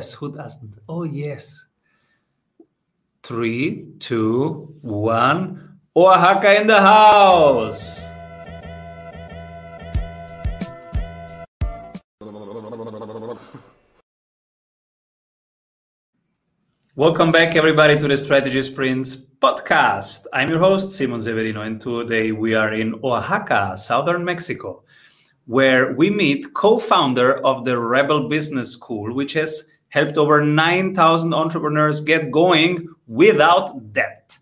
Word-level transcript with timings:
yes, 0.00 0.14
who 0.14 0.32
doesn't? 0.32 0.78
Oh, 0.88 1.04
yes. 1.04 1.66
Three, 3.22 3.86
two, 3.98 4.74
one. 4.80 5.78
Oaxaca 5.94 6.58
in 6.58 6.66
the 6.66 6.80
house. 6.80 8.00
Welcome 16.96 17.30
back, 17.30 17.54
everybody, 17.54 17.98
to 17.98 18.08
the 18.08 18.16
Strategy 18.16 18.62
Sprints 18.62 19.16
podcast. 19.16 20.24
I'm 20.32 20.48
your 20.48 20.60
host, 20.60 20.92
Simon 20.92 21.20
Severino, 21.20 21.60
and 21.60 21.78
today 21.78 22.32
we 22.32 22.54
are 22.54 22.72
in 22.72 22.94
Oaxaca, 23.04 23.76
southern 23.76 24.24
Mexico, 24.24 24.82
where 25.44 25.92
we 25.92 26.08
meet 26.08 26.54
co-founder 26.54 27.44
of 27.44 27.66
the 27.66 27.78
Rebel 27.78 28.30
Business 28.30 28.72
School, 28.72 29.12
which 29.14 29.34
has 29.34 29.66
helped 29.90 30.16
over 30.16 30.44
9,000 30.44 31.34
entrepreneurs 31.34 32.00
get 32.00 32.30
going 32.30 32.88
without 33.06 33.92
debt. 33.92 34.38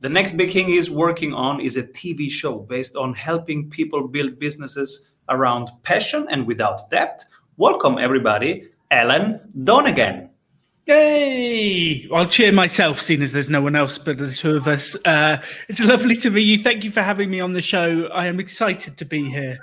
The 0.00 0.08
next 0.08 0.36
big 0.36 0.50
thing 0.50 0.68
he's 0.68 0.90
working 0.90 1.34
on 1.34 1.60
is 1.60 1.76
a 1.76 1.82
TV 1.82 2.30
show 2.30 2.58
based 2.58 2.96
on 2.96 3.12
helping 3.12 3.68
people 3.68 4.08
build 4.08 4.38
businesses 4.38 5.10
around 5.28 5.70
passion 5.82 6.26
and 6.30 6.46
without 6.46 6.88
debt. 6.90 7.24
Welcome, 7.56 7.98
everybody, 7.98 8.68
Alan 8.90 9.40
Donegan. 9.64 10.30
Yay! 10.86 12.08
I'll 12.12 12.26
cheer 12.26 12.50
myself, 12.50 12.98
seeing 13.00 13.22
as 13.22 13.32
there's 13.32 13.50
no 13.50 13.60
one 13.60 13.76
else 13.76 13.98
but 13.98 14.18
the 14.18 14.32
two 14.32 14.56
of 14.56 14.66
us. 14.66 14.96
Uh, 15.04 15.36
it's 15.68 15.80
lovely 15.80 16.16
to 16.16 16.30
meet 16.30 16.42
you. 16.42 16.58
Thank 16.58 16.82
you 16.82 16.90
for 16.90 17.02
having 17.02 17.30
me 17.30 17.40
on 17.40 17.52
the 17.52 17.60
show. 17.60 18.06
I 18.06 18.26
am 18.26 18.40
excited 18.40 18.96
to 18.96 19.04
be 19.04 19.28
here. 19.30 19.58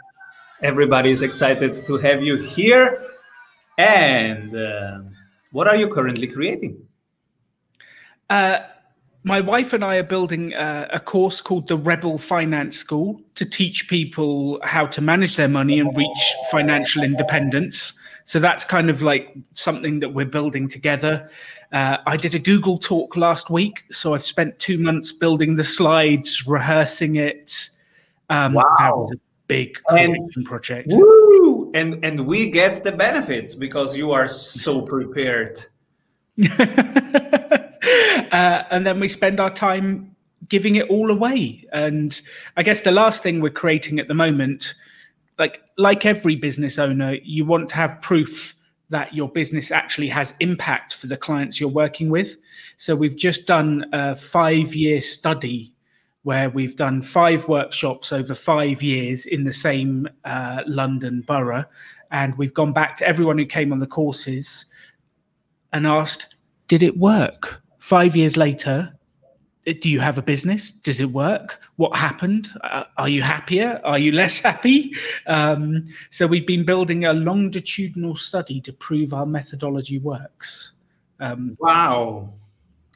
Everybody 0.61 1.11
is 1.11 1.21
excited 1.21 1.73
to 1.85 1.97
have 1.97 2.21
you 2.21 2.37
here. 2.37 3.03
And 3.77 4.55
uh, 4.55 4.99
what 5.57 5.67
are 5.67 5.75
you 5.75 5.87
currently 5.87 6.27
creating? 6.27 6.77
Uh, 8.29 8.59
my 9.23 9.41
wife 9.41 9.73
and 9.73 9.83
I 9.83 9.95
are 9.95 10.03
building 10.03 10.53
a, 10.53 10.87
a, 10.91 10.99
course 10.99 11.41
called 11.41 11.67
the 11.67 11.75
Rebel 11.75 12.19
Finance 12.19 12.77
School 12.77 13.19
to 13.33 13.43
teach 13.43 13.89
people 13.89 14.59
how 14.61 14.85
to 14.85 15.01
manage 15.01 15.35
their 15.35 15.47
money 15.47 15.79
and 15.79 15.97
reach 15.97 16.35
financial 16.51 17.03
independence. 17.03 17.93
So 18.25 18.39
that's 18.39 18.65
kind 18.65 18.91
of 18.91 19.01
like 19.01 19.35
something 19.53 19.99
that 20.01 20.13
we're 20.13 20.27
building 20.27 20.67
together. 20.67 21.27
Uh, 21.71 21.97
I 22.05 22.17
did 22.17 22.35
a 22.35 22.39
Google 22.39 22.77
talk 22.77 23.17
last 23.17 23.49
week, 23.49 23.81
so 23.91 24.13
I've 24.13 24.23
spent 24.23 24.59
two 24.59 24.77
months 24.77 25.11
building 25.11 25.55
the 25.55 25.63
slides, 25.63 26.45
rehearsing 26.45 27.15
it. 27.15 27.71
Um, 28.29 28.53
wow. 28.53 28.63
That 28.77 28.95
was 28.95 29.11
a 29.11 29.19
big 29.47 29.79
project. 30.45 30.89
Woo! 30.91 31.16
And 31.73 32.03
and 32.03 32.25
we 32.25 32.49
get 32.49 32.83
the 32.83 32.91
benefits 32.91 33.55
because 33.55 33.95
you 33.95 34.11
are 34.11 34.27
so 34.27 34.81
prepared. 34.93 35.59
uh, 36.59 37.67
and 38.71 38.85
then 38.85 38.99
we 38.99 39.07
spend 39.07 39.39
our 39.39 39.49
time 39.49 40.15
giving 40.49 40.75
it 40.75 40.89
all 40.89 41.11
away. 41.11 41.63
And 41.73 42.19
I 42.55 42.63
guess 42.63 42.81
the 42.81 42.91
last 42.91 43.23
thing 43.23 43.41
we're 43.41 43.49
creating 43.49 43.99
at 43.99 44.07
the 44.07 44.13
moment 44.13 44.75
like 45.39 45.63
like 45.77 46.05
every 46.05 46.35
business 46.35 46.79
owner, 46.79 47.13
you 47.23 47.45
want 47.45 47.69
to 47.69 47.75
have 47.75 48.01
proof 48.01 48.55
that 48.89 49.13
your 49.13 49.29
business 49.29 49.71
actually 49.71 50.07
has 50.07 50.33
impact 50.39 50.93
for 50.93 51.07
the 51.07 51.17
clients 51.17 51.59
you're 51.59 51.69
working 51.69 52.09
with. 52.09 52.35
So 52.77 52.95
we've 52.95 53.17
just 53.17 53.45
done 53.45 53.85
a 53.91 54.15
five 54.15 54.73
year 54.73 55.01
study 55.01 55.73
where 56.23 56.49
we've 56.49 56.75
done 56.75 57.01
five 57.01 57.47
workshops 57.47 58.11
over 58.11 58.33
five 58.35 58.81
years 58.81 59.25
in 59.25 59.43
the 59.43 59.53
same 59.53 60.07
uh, 60.25 60.63
London 60.67 61.23
borough. 61.27 61.65
And 62.11 62.37
we've 62.37 62.53
gone 62.53 62.73
back 62.73 62.97
to 62.97 63.07
everyone 63.07 63.37
who 63.37 63.45
came 63.45 63.71
on 63.71 63.79
the 63.79 63.87
courses 63.87 64.65
and 65.71 65.87
asked, 65.87 66.35
did 66.67 66.83
it 66.83 66.97
work? 66.97 67.61
Five 67.79 68.15
years 68.15 68.35
later, 68.35 68.93
do 69.81 69.89
you 69.89 69.99
have 69.99 70.17
a 70.17 70.21
business? 70.21 70.71
Does 70.71 71.01
it 71.01 71.11
work? 71.11 71.61
What 71.75 71.95
happened? 71.95 72.49
Uh, 72.63 72.85
are 72.97 73.09
you 73.09 73.21
happier? 73.21 73.81
Are 73.83 73.99
you 73.99 74.13
less 74.13 74.39
happy? 74.39 74.93
Um, 75.25 75.83
so 76.09 76.25
we've 76.25 76.47
been 76.47 76.63
building 76.63 77.05
a 77.05 77.13
longitudinal 77.13 78.15
study 78.15 78.61
to 78.61 78.71
prove 78.71 79.13
our 79.13 79.25
methodology 79.25 79.99
works. 79.99 80.73
Um, 81.19 81.57
wow, 81.59 82.29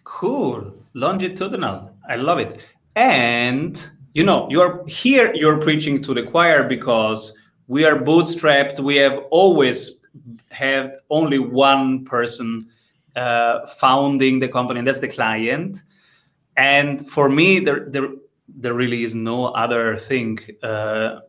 cool, 0.06 0.74
longitudinal. 0.94 1.94
I 2.08 2.16
love 2.16 2.40
it. 2.40 2.60
And 2.96 3.90
you 4.14 4.24
know, 4.24 4.48
you're 4.50 4.86
here. 4.88 5.32
You're 5.34 5.60
preaching 5.60 6.02
to 6.04 6.14
the 6.14 6.24
choir 6.24 6.68
because 6.68 7.34
we 7.68 7.86
are 7.86 7.96
bootstrapped. 7.96 8.80
We 8.80 8.98
have 8.98 9.20
always 9.32 10.00
had 10.50 10.96
only 11.10 11.40
one 11.40 12.04
person 12.04 12.68
uh, 13.16 13.66
founding 13.68 14.40
the 14.40 14.50
company, 14.50 14.80
and 14.80 14.88
that's 14.88 15.00
the 15.00 15.08
client 15.08 15.84
and 16.58 17.10
for 17.10 17.30
me 17.30 17.60
there 17.60 17.90
there 17.90 18.10
there 18.48 18.74
really 18.74 19.04
is 19.04 19.16
no 19.16 19.46
other 19.48 19.98
thing 19.98 20.38
uh, 20.64 21.20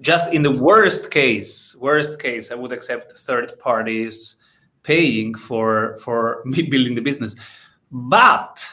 just 0.00 0.32
in 0.32 0.42
the 0.42 0.58
worst 0.62 1.10
case 1.10 1.76
worst 1.76 2.20
case 2.20 2.50
i 2.50 2.54
would 2.54 2.72
accept 2.72 3.12
third 3.12 3.58
parties 3.58 4.36
paying 4.82 5.34
for 5.34 5.96
for 5.98 6.42
me 6.44 6.62
building 6.62 6.94
the 6.94 7.00
business 7.00 7.36
but 7.90 8.64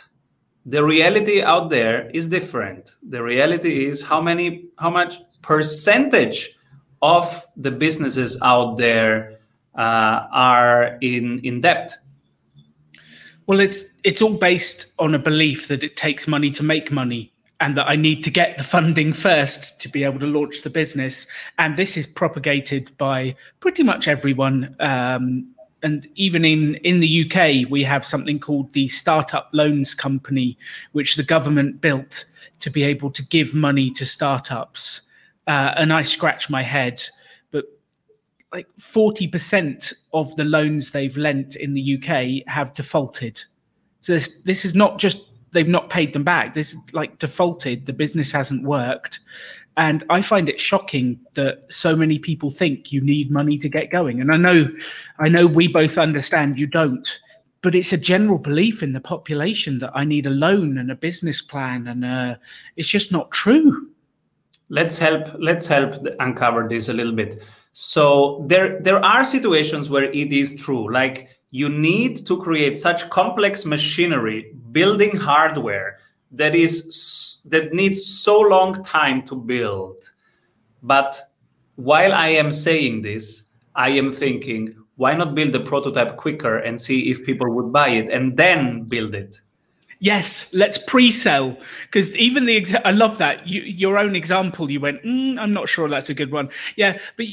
the 0.65 0.83
reality 0.83 1.41
out 1.41 1.69
there 1.69 2.09
is 2.11 2.27
different 2.27 2.95
the 3.09 3.21
reality 3.21 3.85
is 3.85 4.03
how 4.03 4.19
many 4.21 4.65
how 4.79 4.89
much 4.89 5.19
percentage 5.41 6.57
of 7.01 7.45
the 7.55 7.71
businesses 7.71 8.39
out 8.41 8.77
there 8.77 9.37
uh, 9.77 10.25
are 10.31 10.97
in 11.01 11.39
in 11.43 11.61
debt 11.61 11.97
well, 13.47 13.59
it's 13.59 13.85
it's 14.03 14.21
all 14.21 14.33
based 14.33 14.87
on 14.99 15.13
a 15.13 15.19
belief 15.19 15.67
that 15.67 15.83
it 15.83 15.97
takes 15.97 16.27
money 16.27 16.51
to 16.51 16.63
make 16.63 16.91
money 16.91 17.31
and 17.59 17.77
that 17.77 17.87
I 17.87 17.95
need 17.95 18.23
to 18.23 18.31
get 18.31 18.57
the 18.57 18.63
funding 18.63 19.13
first 19.13 19.79
to 19.81 19.89
be 19.89 20.03
able 20.03 20.19
to 20.19 20.25
launch 20.25 20.61
the 20.61 20.69
business. 20.69 21.27
And 21.57 21.77
this 21.77 21.95
is 21.95 22.05
propagated 22.07 22.95
by 22.97 23.35
pretty 23.59 23.83
much 23.83 24.07
everyone. 24.07 24.75
Um, 24.79 25.54
and 25.85 26.07
even 26.15 26.43
in, 26.43 26.75
in 26.77 26.99
the 26.99 27.25
UK, 27.25 27.69
we 27.69 27.83
have 27.83 28.03
something 28.03 28.39
called 28.39 28.73
the 28.73 28.87
Startup 28.87 29.47
Loans 29.53 29.93
Company, 29.93 30.57
which 30.93 31.15
the 31.15 31.21
government 31.21 31.79
built 31.79 32.25
to 32.61 32.71
be 32.71 32.81
able 32.81 33.11
to 33.11 33.21
give 33.21 33.53
money 33.53 33.91
to 33.91 34.03
startups. 34.03 35.01
Uh, 35.45 35.75
and 35.77 35.93
I 35.93 36.01
scratch 36.01 36.49
my 36.49 36.63
head 36.63 37.03
but 37.51 37.65
like 38.51 38.67
40% 38.77 39.93
of 40.11 40.35
the 40.37 40.43
loans 40.43 40.89
they've 40.89 41.15
lent 41.15 41.55
in 41.55 41.75
the 41.75 41.99
UK 41.99 42.51
have 42.51 42.73
defaulted. 42.73 43.43
So 44.01 44.13
this, 44.13 44.41
this 44.41 44.65
is 44.65 44.73
not 44.73 44.97
just 44.97 45.19
they've 45.51 45.67
not 45.67 45.91
paid 45.91 46.13
them 46.13 46.23
back. 46.23 46.55
This 46.55 46.73
is 46.73 46.79
like 46.93 47.19
defaulted. 47.19 47.85
The 47.85 47.93
business 47.93 48.31
hasn't 48.31 48.63
worked. 48.63 49.19
And 49.77 50.03
I 50.09 50.21
find 50.21 50.47
it 50.47 50.61
shocking 50.61 51.19
that 51.33 51.65
so 51.69 51.95
many 51.95 52.17
people 52.17 52.49
think 52.49 52.91
you 52.91 53.01
need 53.01 53.29
money 53.29 53.57
to 53.57 53.67
get 53.67 53.91
going. 53.91 54.21
And 54.21 54.33
I 54.33 54.37
know, 54.37 54.69
I 55.19 55.27
know 55.27 55.45
we 55.45 55.67
both 55.67 55.97
understand 55.97 56.59
you 56.59 56.67
don't, 56.67 57.19
but 57.65 57.73
it's 57.73 57.91
a 57.91 57.97
general 57.97 58.37
belief 58.37 58.83
in 58.83 58.93
the 58.93 59.01
population 59.01 59.79
that 59.79 59.91
I 59.95 60.03
need 60.03 60.27
a 60.27 60.29
loan 60.29 60.77
and 60.77 60.91
a 60.91 60.95
business 60.95 61.41
plan, 61.41 61.87
and 61.87 62.05
uh, 62.05 62.35
it's 62.77 62.87
just 62.87 63.11
not 63.11 63.31
true. 63.31 63.89
Let's 64.69 64.99
help. 64.99 65.27
Let's 65.39 65.65
help 65.65 66.05
uncover 66.19 66.67
this 66.69 66.89
a 66.89 66.93
little 66.93 67.11
bit. 67.13 67.43
So 67.73 68.45
there 68.47 68.79
there 68.81 69.03
are 69.03 69.23
situations 69.23 69.89
where 69.89 70.03
it 70.03 70.31
is 70.31 70.55
true. 70.55 70.93
Like 70.93 71.29
you 71.49 71.67
need 71.67 72.27
to 72.27 72.37
create 72.37 72.77
such 72.77 73.09
complex 73.09 73.65
machinery, 73.65 74.53
building 74.71 75.17
hardware 75.17 75.97
that 76.37 76.55
is 76.55 77.41
that 77.45 77.73
needs 77.73 78.05
so 78.05 78.39
long 78.39 78.83
time 78.83 79.23
to 79.23 79.35
build. 79.35 80.11
But 80.83 81.19
while 81.75 82.13
I 82.13 82.29
am 82.29 82.51
saying 82.51 83.01
this, 83.01 83.45
I 83.75 83.89
am 83.89 84.13
thinking, 84.13 84.75
why 84.95 85.13
not 85.13 85.35
build 85.35 85.53
the 85.53 85.59
prototype 85.59 86.17
quicker 86.17 86.57
and 86.57 86.79
see 86.79 87.11
if 87.11 87.25
people 87.25 87.49
would 87.51 87.71
buy 87.71 87.89
it 87.89 88.09
and 88.09 88.37
then 88.37 88.83
build 88.83 89.15
it? 89.15 89.41
Yes, 89.99 90.53
let's 90.53 90.77
pre-sell 90.77 91.57
because 91.83 92.15
even 92.17 92.45
the 92.45 92.65
I 92.85 92.91
love 92.91 93.17
that 93.17 93.47
you, 93.47 93.61
your 93.61 93.97
own 93.97 94.15
example. 94.15 94.69
You 94.69 94.79
went, 94.79 95.03
mm, 95.03 95.39
I'm 95.39 95.53
not 95.53 95.69
sure 95.69 95.87
that's 95.87 96.09
a 96.09 96.13
good 96.13 96.31
one. 96.31 96.49
Yeah, 96.75 96.99
but 97.17 97.25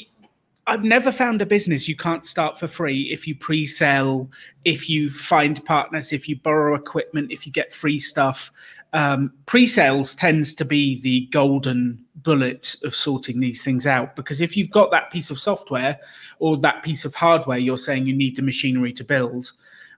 I've 0.67 0.85
never 0.85 1.11
found 1.11 1.43
a 1.43 1.47
business 1.47 1.89
you 1.89 1.97
can't 1.97 2.25
start 2.25 2.59
for 2.59 2.69
free 2.69 3.11
if 3.13 3.27
you 3.27 3.35
pre-sell, 3.35 4.31
if 4.65 4.89
you 4.89 5.11
find 5.11 5.65
partners, 5.65 6.13
if 6.13 6.29
you 6.29 6.37
borrow 6.37 6.77
equipment, 6.77 7.33
if 7.33 7.47
you 7.47 7.53
get 7.53 7.73
free 7.73 7.99
stuff. 7.99 8.53
Um, 8.95 9.33
pre-sales 9.47 10.15
tends 10.15 10.53
to 10.55 10.65
be 10.65 11.01
the 11.01 11.27
golden 11.33 12.05
bullet 12.17 12.77
of 12.85 12.95
sorting 12.95 13.41
these 13.41 13.63
things 13.63 13.87
out 13.87 14.15
because 14.17 14.41
if 14.41 14.57
you've 14.57 14.71
got 14.71 14.91
that 14.91 15.11
piece 15.11 15.31
of 15.31 15.41
software 15.41 15.99
or 16.39 16.59
that 16.59 16.83
piece 16.83 17.05
of 17.05 17.15
hardware 17.15 17.59
you're 17.59 17.79
saying 17.79 18.07
you 18.07 18.15
need 18.15 18.37
the 18.37 18.43
machinery 18.43 18.93
to 18.93 19.03
build, 19.03 19.53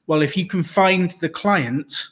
well, 0.07 0.23
if 0.23 0.37
you 0.37 0.47
can 0.47 0.63
find 0.63 1.11
the 1.21 1.29
client 1.29 2.09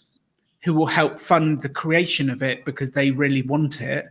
who 0.65 0.75
will 0.75 0.87
help 0.87 1.21
fund 1.21 1.61
the 1.63 1.69
creation 1.69 2.31
of 2.31 2.43
it 2.43 2.65
because 2.65 2.91
they 2.91 3.11
really 3.11 3.43
want 3.43 3.81
it, 3.81 4.07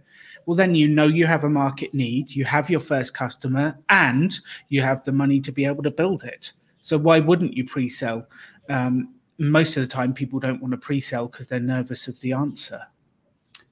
well, 0.45 0.55
then 0.55 0.75
you 0.75 0.87
know 0.87 1.07
you 1.07 1.27
have 1.27 1.43
a 1.43 1.49
market 1.49 1.93
need, 1.93 2.31
you 2.31 2.45
have 2.45 2.69
your 2.69 2.79
first 2.79 3.13
customer, 3.13 3.77
and 3.89 4.39
you 4.69 4.81
have 4.81 5.03
the 5.03 5.11
money 5.11 5.39
to 5.39 5.51
be 5.51 5.65
able 5.65 5.83
to 5.83 5.91
build 5.91 6.23
it. 6.23 6.51
So 6.81 6.97
why 6.97 7.19
wouldn't 7.19 7.55
you 7.55 7.65
pre-sell? 7.65 8.27
Um, 8.69 9.13
most 9.41 9.75
of 9.75 9.81
the 9.81 9.87
time, 9.87 10.13
people 10.13 10.39
don't 10.39 10.61
want 10.61 10.71
to 10.71 10.77
pre-sell 10.77 11.27
because 11.27 11.47
they're 11.47 11.59
nervous 11.59 12.07
of 12.07 12.19
the 12.21 12.31
answer. 12.31 12.81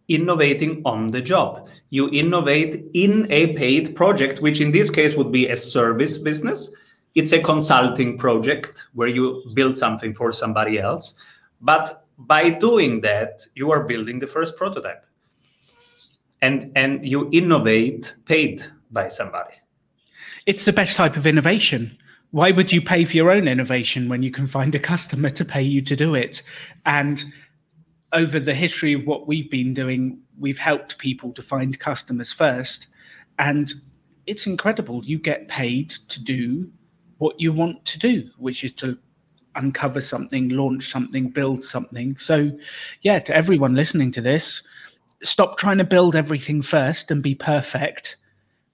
Innovating 0.08 0.82
on 0.84 1.12
the 1.12 1.22
job. 1.22 1.70
You 1.92 2.10
innovate 2.10 2.86
in 2.96 3.32
a 3.32 3.54
paid 3.54 3.96
project, 3.96 4.42
which 4.42 4.62
in 4.62 4.72
this 4.72 4.90
case 4.90 5.16
would 5.16 5.32
be 5.32 5.48
a 5.48 5.56
service 5.56 6.18
business. 6.18 6.74
It's 7.14 7.34
a 7.34 7.42
consulting 7.42 8.18
project 8.18 8.88
where 8.94 9.08
you 9.08 9.44
build 9.54 9.78
something 9.78 10.16
for 10.16 10.32
somebody 10.32 10.80
else. 10.80 11.14
But 11.62 12.04
by 12.18 12.50
doing 12.50 13.02
that, 13.02 13.46
you 13.54 13.70
are 13.72 13.84
building 13.84 14.18
the 14.18 14.28
first 14.28 14.58
prototype. 14.58 15.06
And 16.42 16.72
and 16.76 17.06
you 17.06 17.30
innovate 17.32 18.16
paid 18.26 18.64
by 18.90 19.10
somebody. 19.10 19.54
It's 20.48 20.66
the 20.66 20.74
best 20.74 20.96
type 20.96 21.16
of 21.16 21.28
innovation 21.28 21.98
why 22.32 22.52
would 22.52 22.72
you 22.72 22.82
pay 22.82 23.06
for 23.06 23.18
your 23.18 23.32
own 23.32 23.48
innovation 23.48 24.10
when 24.10 24.22
you 24.22 24.32
can 24.32 24.48
find 24.48 24.76
a 24.76 24.80
customer 24.80 25.30
to 25.32 25.46
pay 25.46 25.62
you 25.62 25.82
to 25.82 25.96
do 25.96 26.14
it? 26.14 26.44
And 26.86 27.24
over 28.14 28.40
the 28.40 28.54
history 28.54 28.94
of 28.94 29.06
what 29.06 29.28
we've 29.28 29.50
been 29.50 29.74
doing, 29.74 30.20
we've 30.38 30.60
helped 30.60 30.98
people 30.98 31.34
to 31.34 31.42
find 31.42 31.80
customers 31.80 32.32
first. 32.32 32.88
And 33.38 33.72
it's 34.28 34.46
incredible. 34.46 35.04
You 35.04 35.18
get 35.18 35.48
paid 35.48 35.90
to 36.10 36.22
do 36.22 36.72
what 37.18 37.40
you 37.40 37.52
want 37.52 37.86
to 37.86 38.00
do, 38.00 38.30
which 38.38 38.64
is 38.64 38.74
to 38.74 38.98
uncover 39.56 40.02
something, 40.02 40.50
launch 40.50 40.90
something, 40.90 41.30
build 41.30 41.64
something. 41.64 42.18
So, 42.18 42.52
yeah, 43.02 43.20
to 43.20 43.36
everyone 43.36 43.76
listening 43.76 44.12
to 44.14 44.22
this, 44.22 44.62
stop 45.24 45.58
trying 45.58 45.80
to 45.80 45.84
build 45.84 46.16
everything 46.16 46.62
first 46.62 47.12
and 47.12 47.24
be 47.24 47.36
perfect 47.36 48.18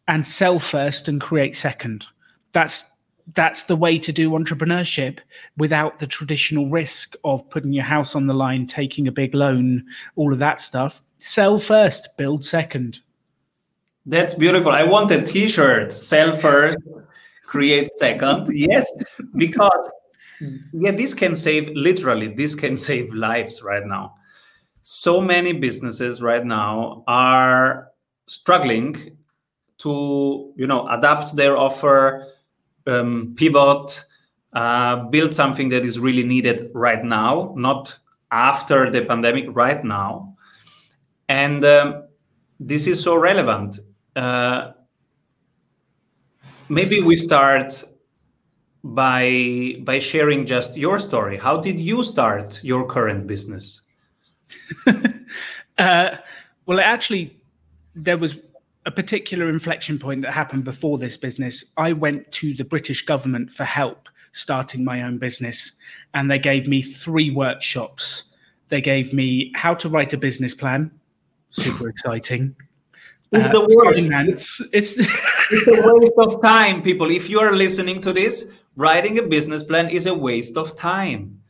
and 0.07 0.25
sell 0.25 0.59
first 0.59 1.07
and 1.07 1.19
create 1.19 1.55
second. 1.55 2.05
That's 2.51 2.85
that's 3.33 3.63
the 3.63 3.75
way 3.75 3.97
to 3.97 4.11
do 4.11 4.31
entrepreneurship 4.31 5.19
without 5.57 5.99
the 5.99 6.07
traditional 6.07 6.69
risk 6.69 7.15
of 7.23 7.49
putting 7.49 7.73
your 7.73 7.83
house 7.83 8.15
on 8.15 8.27
the 8.27 8.33
line, 8.33 8.67
taking 8.67 9.07
a 9.07 9.11
big 9.11 9.33
loan, 9.33 9.83
all 10.15 10.31
of 10.31 10.39
that 10.39 10.61
stuff. 10.61 11.01
Sell 11.19 11.57
first, 11.57 12.09
build 12.17 12.45
second. 12.45 12.99
That's 14.05 14.35
beautiful. 14.35 14.71
I 14.71 14.83
want 14.83 15.09
a 15.11 15.23
t-shirt. 15.23 15.91
Sell 15.91 16.35
first, 16.35 16.77
create 17.43 17.91
second. 17.93 18.47
Yes, 18.53 18.85
because 19.35 19.91
yeah, 20.73 20.91
this 20.91 21.15
can 21.15 21.35
save 21.35 21.69
literally, 21.69 22.27
this 22.27 22.53
can 22.53 22.75
save 22.89 23.11
lives 23.13 23.63
right 23.63 23.85
now. 23.85 24.15
So 24.83 25.19
many 25.19 25.51
businesses 25.53 26.21
right 26.21 26.45
now 26.45 27.03
are 27.07 27.89
struggling 28.27 29.17
to, 29.79 30.53
you 30.55 30.67
know, 30.67 30.87
adapt 30.87 31.35
their 31.35 31.57
offer 31.57 32.27
um, 32.87 33.33
pivot, 33.37 34.05
uh, 34.53 35.03
build 35.05 35.33
something 35.33 35.69
that 35.69 35.83
is 35.83 35.99
really 35.99 36.23
needed 36.23 36.71
right 36.73 37.03
now, 37.03 37.53
not 37.57 37.97
after 38.31 38.89
the 38.89 39.03
pandemic, 39.03 39.45
right 39.49 39.83
now. 39.83 40.35
And 41.27 41.63
um, 41.65 42.03
this 42.59 42.87
is 42.87 43.01
so 43.01 43.15
relevant. 43.15 43.79
Uh, 44.15 44.71
maybe 46.69 47.01
we 47.01 47.15
start 47.15 47.83
by 48.83 49.77
by 49.81 49.99
sharing 49.99 50.45
just 50.45 50.77
your 50.77 50.99
story. 50.99 51.37
How 51.37 51.57
did 51.57 51.79
you 51.79 52.03
start 52.03 52.63
your 52.63 52.85
current 52.85 53.27
business? 53.27 53.81
uh, 55.77 56.17
well, 56.65 56.79
actually, 56.79 57.39
there 57.95 58.17
was 58.17 58.37
a 58.85 58.91
particular 58.91 59.49
inflection 59.49 59.97
point 59.97 60.21
that 60.21 60.31
happened 60.31 60.63
before 60.63 60.97
this 60.97 61.17
business. 61.17 61.65
I 61.77 61.93
went 61.93 62.31
to 62.33 62.53
the 62.53 62.63
British 62.63 63.05
government 63.05 63.51
for 63.51 63.63
help 63.63 64.09
starting 64.31 64.83
my 64.83 65.01
own 65.01 65.17
business, 65.17 65.71
and 66.13 66.29
they 66.29 66.37
gave 66.37 66.67
me 66.67 66.81
three 66.81 67.31
workshops. 67.31 68.35
They 68.69 68.81
gave 68.81 69.13
me 69.13 69.51
how 69.55 69.73
to 69.75 69.89
write 69.89 70.13
a 70.13 70.17
business 70.17 70.53
plan, 70.53 70.91
super 71.51 71.87
exciting. 71.87 72.55
It's 73.31 73.47
uh, 73.47 73.53
the 73.53 73.75
worst. 73.75 74.03
Finance. 74.03 74.61
It's, 74.73 74.95
it's 75.51 75.67
a 75.67 75.93
waste 75.93 76.11
of 76.17 76.41
time, 76.43 76.81
people. 76.81 77.09
If 77.09 77.29
you 77.29 77.39
are 77.39 77.53
listening 77.53 78.01
to 78.01 78.13
this, 78.13 78.47
writing 78.75 79.19
a 79.19 79.23
business 79.23 79.63
plan 79.63 79.89
is 79.89 80.05
a 80.05 80.13
waste 80.13 80.57
of 80.57 80.75
time. 80.75 81.41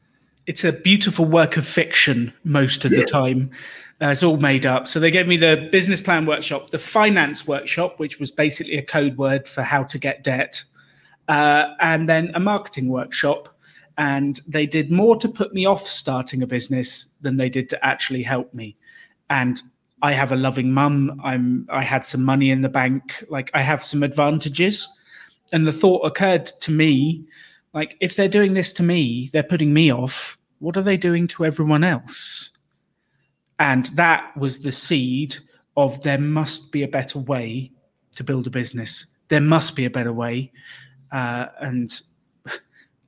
It's 0.48 0.64
a 0.64 0.72
beautiful 0.72 1.26
work 1.26 1.58
of 1.58 1.66
fiction 1.66 2.34
most 2.44 2.86
of 2.86 2.92
yeah. 2.92 3.00
the 3.00 3.06
time. 3.06 3.52
Uh, 4.02 4.08
it's 4.08 4.24
all 4.24 4.38
made 4.38 4.66
up. 4.66 4.88
So 4.88 5.00
they 5.00 5.10
gave 5.10 5.28
me 5.28 5.38
the 5.38 5.70
business 5.72 6.02
plan 6.02 6.26
workshop, 6.26 6.72
the 6.72 6.78
finance 6.78 7.48
workshop, 7.48 7.98
which 7.98 8.20
was 8.20 8.30
basically 8.30 8.78
a 8.78 8.82
code 8.82 9.18
word 9.18 9.48
for 9.48 9.62
how 9.64 9.84
to 9.84 9.98
get 9.98 10.24
debt, 10.24 10.64
uh, 11.30 11.74
and 11.80 12.08
then 12.10 12.32
a 12.36 12.40
marketing 12.40 12.90
workshop. 12.90 13.50
And 13.98 14.42
they 14.48 14.66
did 14.66 14.92
more 14.92 15.16
to 15.18 15.30
put 15.30 15.54
me 15.54 15.66
off 15.66 15.88
starting 15.88 16.44
a 16.44 16.48
business 16.48 17.08
than 17.22 17.38
they 17.38 17.50
did 17.50 17.70
to 17.70 17.86
actually 17.86 18.24
help 18.24 18.54
me. 18.54 18.76
And 19.30 19.62
I 20.02 20.14
have 20.14 20.34
a 20.34 20.36
loving 20.36 20.74
mum. 20.74 21.22
I'm. 21.24 21.66
I 21.72 21.82
had 21.82 22.04
some 22.04 22.24
money 22.24 22.52
in 22.52 22.62
the 22.62 22.70
bank. 22.70 23.24
Like 23.30 23.50
I 23.54 23.62
have 23.62 23.84
some 23.84 24.04
advantages. 24.04 24.90
And 25.54 25.66
the 25.66 25.72
thought 25.72 26.06
occurred 26.06 26.48
to 26.48 26.72
me, 26.72 27.24
like 27.75 27.98
if 28.00 28.16
they're 28.16 28.30
doing 28.30 28.54
this 28.54 28.72
to 28.74 28.83
me, 28.83 29.30
they're 29.33 29.44
putting 29.44 29.74
me 29.74 29.92
off. 29.92 30.38
What 30.60 30.77
are 30.77 30.81
they 30.81 30.95
doing 30.98 31.27
to 31.27 31.45
everyone 31.45 31.83
else? 31.83 32.51
And 33.60 33.86
that 33.88 34.36
was 34.38 34.60
the 34.60 34.72
seed 34.72 35.36
of 35.75 36.01
there 36.01 36.18
must 36.18 36.72
be 36.72 36.83
a 36.83 36.88
better 36.88 37.19
way 37.19 37.72
to 38.13 38.24
build 38.24 38.48
a 38.48 38.50
business. 38.50 39.06
There 39.27 39.42
must 39.42 39.75
be 39.75 39.83
a 39.83 39.89
better 39.89 40.13
way. 40.13 40.54
Uh, 41.12 41.48
and 41.60 42.01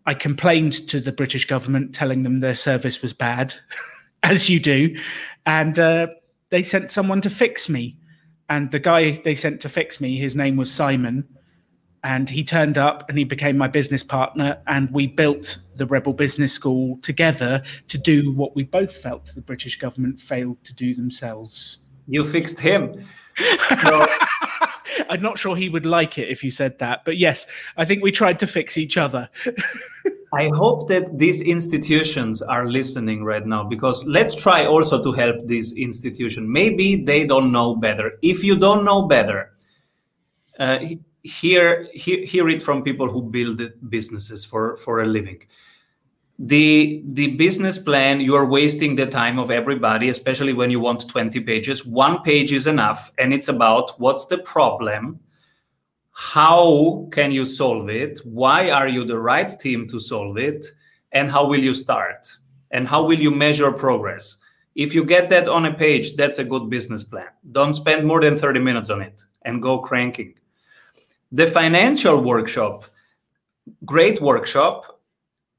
I 0.06 0.14
complained 0.14 0.88
to 0.90 1.00
the 1.00 1.14
British 1.14 1.46
government, 1.46 1.96
telling 1.96 2.24
them 2.24 2.42
their 2.42 2.54
service 2.54 3.02
was 3.02 3.14
bad, 3.14 3.56
as 4.24 4.50
you 4.50 4.60
do. 4.60 4.98
And 5.46 5.80
uh, 5.80 6.08
they 6.50 6.62
sent 6.62 6.92
someone 6.92 7.22
to 7.22 7.30
fix 7.30 7.70
me. 7.70 7.98
And 8.50 8.70
the 8.72 8.80
guy 8.80 9.22
they 9.24 9.36
sent 9.36 9.62
to 9.62 9.70
fix 9.70 10.02
me, 10.02 10.18
his 10.18 10.36
name 10.36 10.58
was 10.58 10.72
Simon 10.72 11.26
and 12.08 12.30
he 12.30 12.42
turned 12.42 12.78
up 12.78 13.04
and 13.10 13.18
he 13.18 13.26
became 13.26 13.58
my 13.58 13.68
business 13.68 14.02
partner 14.02 14.58
and 14.68 14.90
we 14.92 15.08
built 15.08 15.58
the 15.76 15.86
rebel 15.86 16.14
business 16.14 16.54
school 16.54 16.98
together 17.02 17.62
to 17.90 17.98
do 17.98 18.32
what 18.32 18.56
we 18.56 18.64
both 18.64 18.96
felt 18.96 19.26
the 19.36 19.42
british 19.42 19.78
government 19.78 20.20
failed 20.20 20.64
to 20.64 20.74
do 20.74 20.96
themselves. 20.96 21.80
You 22.08 22.24
fixed 22.24 22.60
him. 22.60 23.06
So... 23.70 24.08
i'm 25.10 25.22
not 25.22 25.38
sure 25.38 25.56
he 25.56 25.70
would 25.70 25.86
like 25.86 26.18
it 26.18 26.28
if 26.28 26.44
you 26.44 26.50
said 26.50 26.80
that 26.80 27.06
but 27.06 27.18
yes 27.18 27.46
i 27.76 27.86
think 27.86 28.02
we 28.02 28.12
tried 28.12 28.40
to 28.40 28.48
fix 28.48 28.78
each 28.78 28.98
other. 28.98 29.30
I 30.34 30.50
hope 30.54 30.90
that 30.90 31.18
these 31.18 31.40
institutions 31.42 32.42
are 32.42 32.66
listening 32.66 33.24
right 33.24 33.46
now 33.46 33.64
because 33.64 34.06
let's 34.06 34.36
try 34.36 34.66
also 34.66 35.02
to 35.02 35.12
help 35.14 35.36
these 35.46 35.72
institutions 35.78 36.48
maybe 36.50 36.88
they 37.12 37.26
don't 37.26 37.52
know 37.52 37.76
better. 37.76 38.12
If 38.22 38.44
you 38.44 38.58
don't 38.58 38.84
know 38.84 39.08
better 39.08 39.52
uh, 40.60 40.80
hear, 41.28 41.88
hear 41.94 42.24
hear 42.26 42.50
it 42.50 42.62
from 42.62 42.84
people 42.84 43.10
who 43.10 43.22
build 43.22 43.62
businesses 43.90 44.46
for 44.46 44.78
for 44.78 45.02
a 45.02 45.06
living. 45.06 45.44
The 46.40 47.04
the 47.06 47.36
business 47.36 47.80
plan 47.80 48.22
you 48.22 48.36
are 48.36 48.46
wasting 48.46 48.96
the 48.96 49.08
time 49.08 49.40
of 49.40 49.50
everybody 49.50 50.10
especially 50.10 50.54
when 50.54 50.70
you 50.70 50.80
want 50.80 51.10
20 51.10 51.40
pages. 51.42 51.86
One 51.86 52.22
page 52.22 52.52
is 52.54 52.68
enough 52.68 53.12
and 53.18 53.34
it's 53.34 53.48
about 53.48 54.00
what's 54.00 54.28
the 54.28 54.38
problem? 54.40 55.20
How 56.12 57.08
can 57.12 57.32
you 57.32 57.46
solve 57.46 57.90
it? 57.90 58.20
Why 58.24 58.72
are 58.72 58.88
you 58.88 59.04
the 59.04 59.20
right 59.20 59.50
team 59.60 59.88
to 59.88 60.00
solve 60.00 60.38
it? 60.38 60.66
And 61.12 61.30
how 61.30 61.46
will 61.48 61.60
you 61.60 61.74
start? 61.74 62.28
And 62.72 62.88
how 62.88 63.04
will 63.04 63.20
you 63.20 63.32
measure 63.32 63.72
progress? 63.72 64.38
If 64.76 64.94
you 64.94 65.04
get 65.04 65.30
that 65.30 65.48
on 65.48 65.66
a 65.66 65.74
page 65.74 66.16
that's 66.16 66.38
a 66.38 66.44
good 66.44 66.70
business 66.70 67.04
plan. 67.04 67.30
Don't 67.52 67.74
spend 67.74 68.06
more 68.06 68.22
than 68.22 68.38
30 68.38 68.60
minutes 68.60 68.92
on 68.92 69.02
it 69.02 69.24
and 69.44 69.62
go 69.62 69.80
cranking 69.80 70.36
the 71.32 71.48
financial 71.48 72.22
workshop, 72.22 72.86
great 73.86 74.22
workshop 74.22 74.98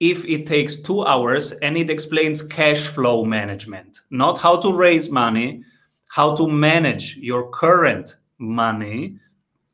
if 0.01 0.25
it 0.25 0.47
takes 0.47 0.77
two 0.77 1.05
hours 1.05 1.53
and 1.53 1.77
it 1.77 1.91
explains 1.91 2.43
cash 2.43 2.87
flow 2.87 3.25
management, 3.25 4.01
not 4.11 4.39
how 4.39 4.57
to 4.57 4.73
raise 4.73 5.11
money, 5.11 5.65
how 6.09 6.35
to 6.37 6.49
manage 6.49 7.17
your 7.17 7.51
current 7.51 8.17
money 8.39 9.19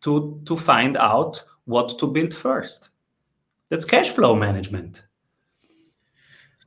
to, 0.00 0.40
to 0.46 0.56
find 0.56 0.96
out 0.96 1.44
what 1.66 1.98
to 1.98 2.06
build 2.06 2.32
first. 2.32 2.90
That's 3.68 3.84
cash 3.84 4.10
flow 4.10 4.34
management. 4.34 5.04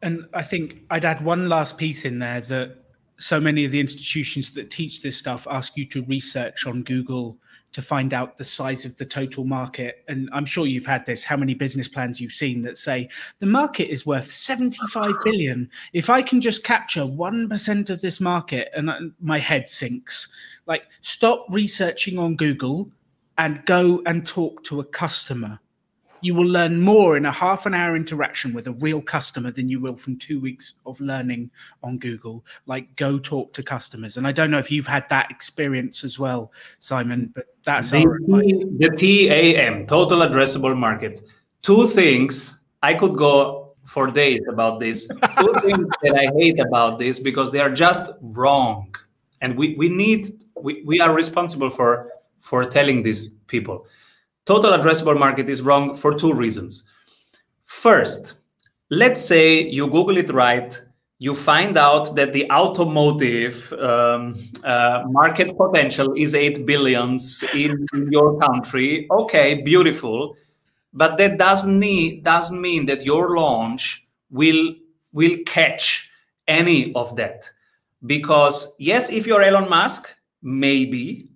And 0.02 0.26
I 0.34 0.44
think 0.44 0.84
I'd 0.90 1.06
add 1.06 1.24
one 1.24 1.50
last 1.50 1.78
piece 1.78 2.06
in 2.06 2.20
there 2.20 2.42
that 2.42 2.84
so 3.20 3.40
many 3.40 3.66
of 3.66 3.72
the 3.72 3.80
institutions 3.80 4.52
that 4.52 4.70
teach 4.70 5.02
this 5.02 5.18
stuff 5.18 5.48
ask 5.50 5.76
you 5.76 5.86
to 5.88 6.04
research 6.04 6.68
on 6.68 6.84
Google 6.84 7.38
to 7.74 7.82
find 7.82 8.14
out 8.14 8.38
the 8.38 8.44
size 8.44 8.86
of 8.86 8.96
the 8.98 9.06
total 9.06 9.44
market. 9.44 10.04
And 10.08 10.30
I'm 10.34 10.46
sure 10.46 10.66
you've 10.66 10.86
had 10.86 11.06
this, 11.06 11.24
how 11.24 11.38
many 11.38 11.54
business 11.54 11.88
plans 11.88 12.22
you've 12.22 12.32
seen 12.32 12.62
that 12.64 12.78
say 12.78 13.10
the 13.40 13.46
market 13.46 13.92
is 13.92 14.06
worth 14.06 14.26
75 14.26 15.14
billion. 15.24 15.70
If 15.94 16.10
I 16.10 16.22
can 16.22 16.42
just 16.42 16.64
capture 16.64 17.02
1% 17.02 17.90
of 17.90 18.02
this 18.02 18.20
market, 18.20 18.70
and 18.76 19.14
my 19.20 19.40
head 19.40 19.68
sinks. 19.70 20.30
Like, 20.66 20.84
stop 21.02 21.46
researching 21.50 22.18
on 22.18 22.36
Google 22.36 22.90
and 23.38 23.66
go 23.66 24.02
and 24.06 24.26
talk 24.26 24.64
to 24.66 24.80
a 24.80 24.86
customer. 24.86 25.60
You 26.22 26.34
will 26.34 26.46
learn 26.46 26.82
more 26.82 27.18
in 27.18 27.26
a 27.26 27.32
half 27.32 27.66
an 27.66 27.74
hour 27.74 27.96
interaction 27.96 28.54
with 28.54 28.68
a 28.68 28.72
real 28.74 29.02
customer 29.02 29.52
than 29.52 29.70
you 29.70 29.80
will 29.80 29.96
from 29.96 30.18
two 30.18 30.40
weeks 30.40 30.76
of 30.86 31.00
learning 31.00 31.50
on 31.84 31.98
Google. 31.98 32.44
Like, 32.66 32.96
go 32.96 33.20
talk 33.20 33.54
to 33.54 33.64
customers. 33.64 34.18
And 34.18 34.28
I 34.28 34.32
don't 34.32 34.52
know 34.52 34.58
if 34.58 34.72
you've 34.72 34.88
had 34.88 35.08
that 35.10 35.30
experience 35.32 36.04
as 36.04 36.18
well, 36.18 36.52
Simon, 36.80 37.32
but 37.36 37.46
that's 37.64 37.92
the. 37.92 38.00
The 38.78 38.90
TAM, 38.90 39.86
total 39.86 40.20
addressable 40.20 40.78
market. 40.78 41.22
Two 41.62 41.88
things 41.88 42.60
I 42.82 42.94
could 42.94 43.18
go 43.18 43.76
for 43.86 44.12
days 44.12 44.42
about 44.50 44.80
this. 44.80 45.08
Two 45.08 45.54
things 45.66 45.88
that 46.04 46.16
I 46.18 46.32
hate 46.38 46.60
about 46.60 47.00
this 47.00 47.20
because 47.20 47.52
they 47.52 47.60
are 47.60 47.72
just 47.72 48.12
wrong. 48.22 48.94
And 49.42 49.58
we, 49.58 49.76
we 49.76 49.90
need, 49.90 50.28
we, 50.60 50.84
we 50.84 51.00
are 51.00 51.14
responsible 51.14 51.70
for, 51.70 52.12
for 52.40 52.66
telling 52.66 53.04
these 53.04 53.30
people 53.48 53.88
total 54.48 54.72
addressable 54.72 55.20
market 55.20 55.50
is 55.50 55.62
wrong 55.62 55.96
for 55.96 56.18
two 56.18 56.34
reasons. 56.34 56.86
First, 57.66 58.34
let's 58.90 59.24
say 59.24 59.62
you 59.62 59.88
Google 59.88 60.18
it 60.18 60.30
right, 60.30 60.82
you 61.20 61.36
find 61.36 61.78
out 61.78 62.16
that 62.16 62.32
the 62.32 62.50
automotive 62.50 63.74
um, 63.74 64.36
uh, 64.64 65.04
market 65.08 65.56
potential 65.58 66.14
is 66.16 66.34
8 66.34 66.66
billions 66.66 67.44
in, 67.54 67.86
your 68.10 68.40
country. 68.40 69.08
Okay, 69.12 69.62
beautiful. 69.64 70.38
But 70.94 71.18
that 71.18 71.38
doesn't, 71.38 72.24
doesn't 72.24 72.62
mean 72.62 72.86
that 72.86 73.04
your 73.04 73.36
launch 73.36 74.08
will, 74.32 74.76
will 75.12 75.38
catch 75.46 76.10
any 76.48 76.94
of 76.94 77.16
that. 77.18 77.50
Because, 78.06 78.74
yes, 78.78 79.12
if 79.12 79.28
you're 79.28 79.42
Elon 79.42 79.70
Musk, 79.70 80.16
maybe, 80.42 81.30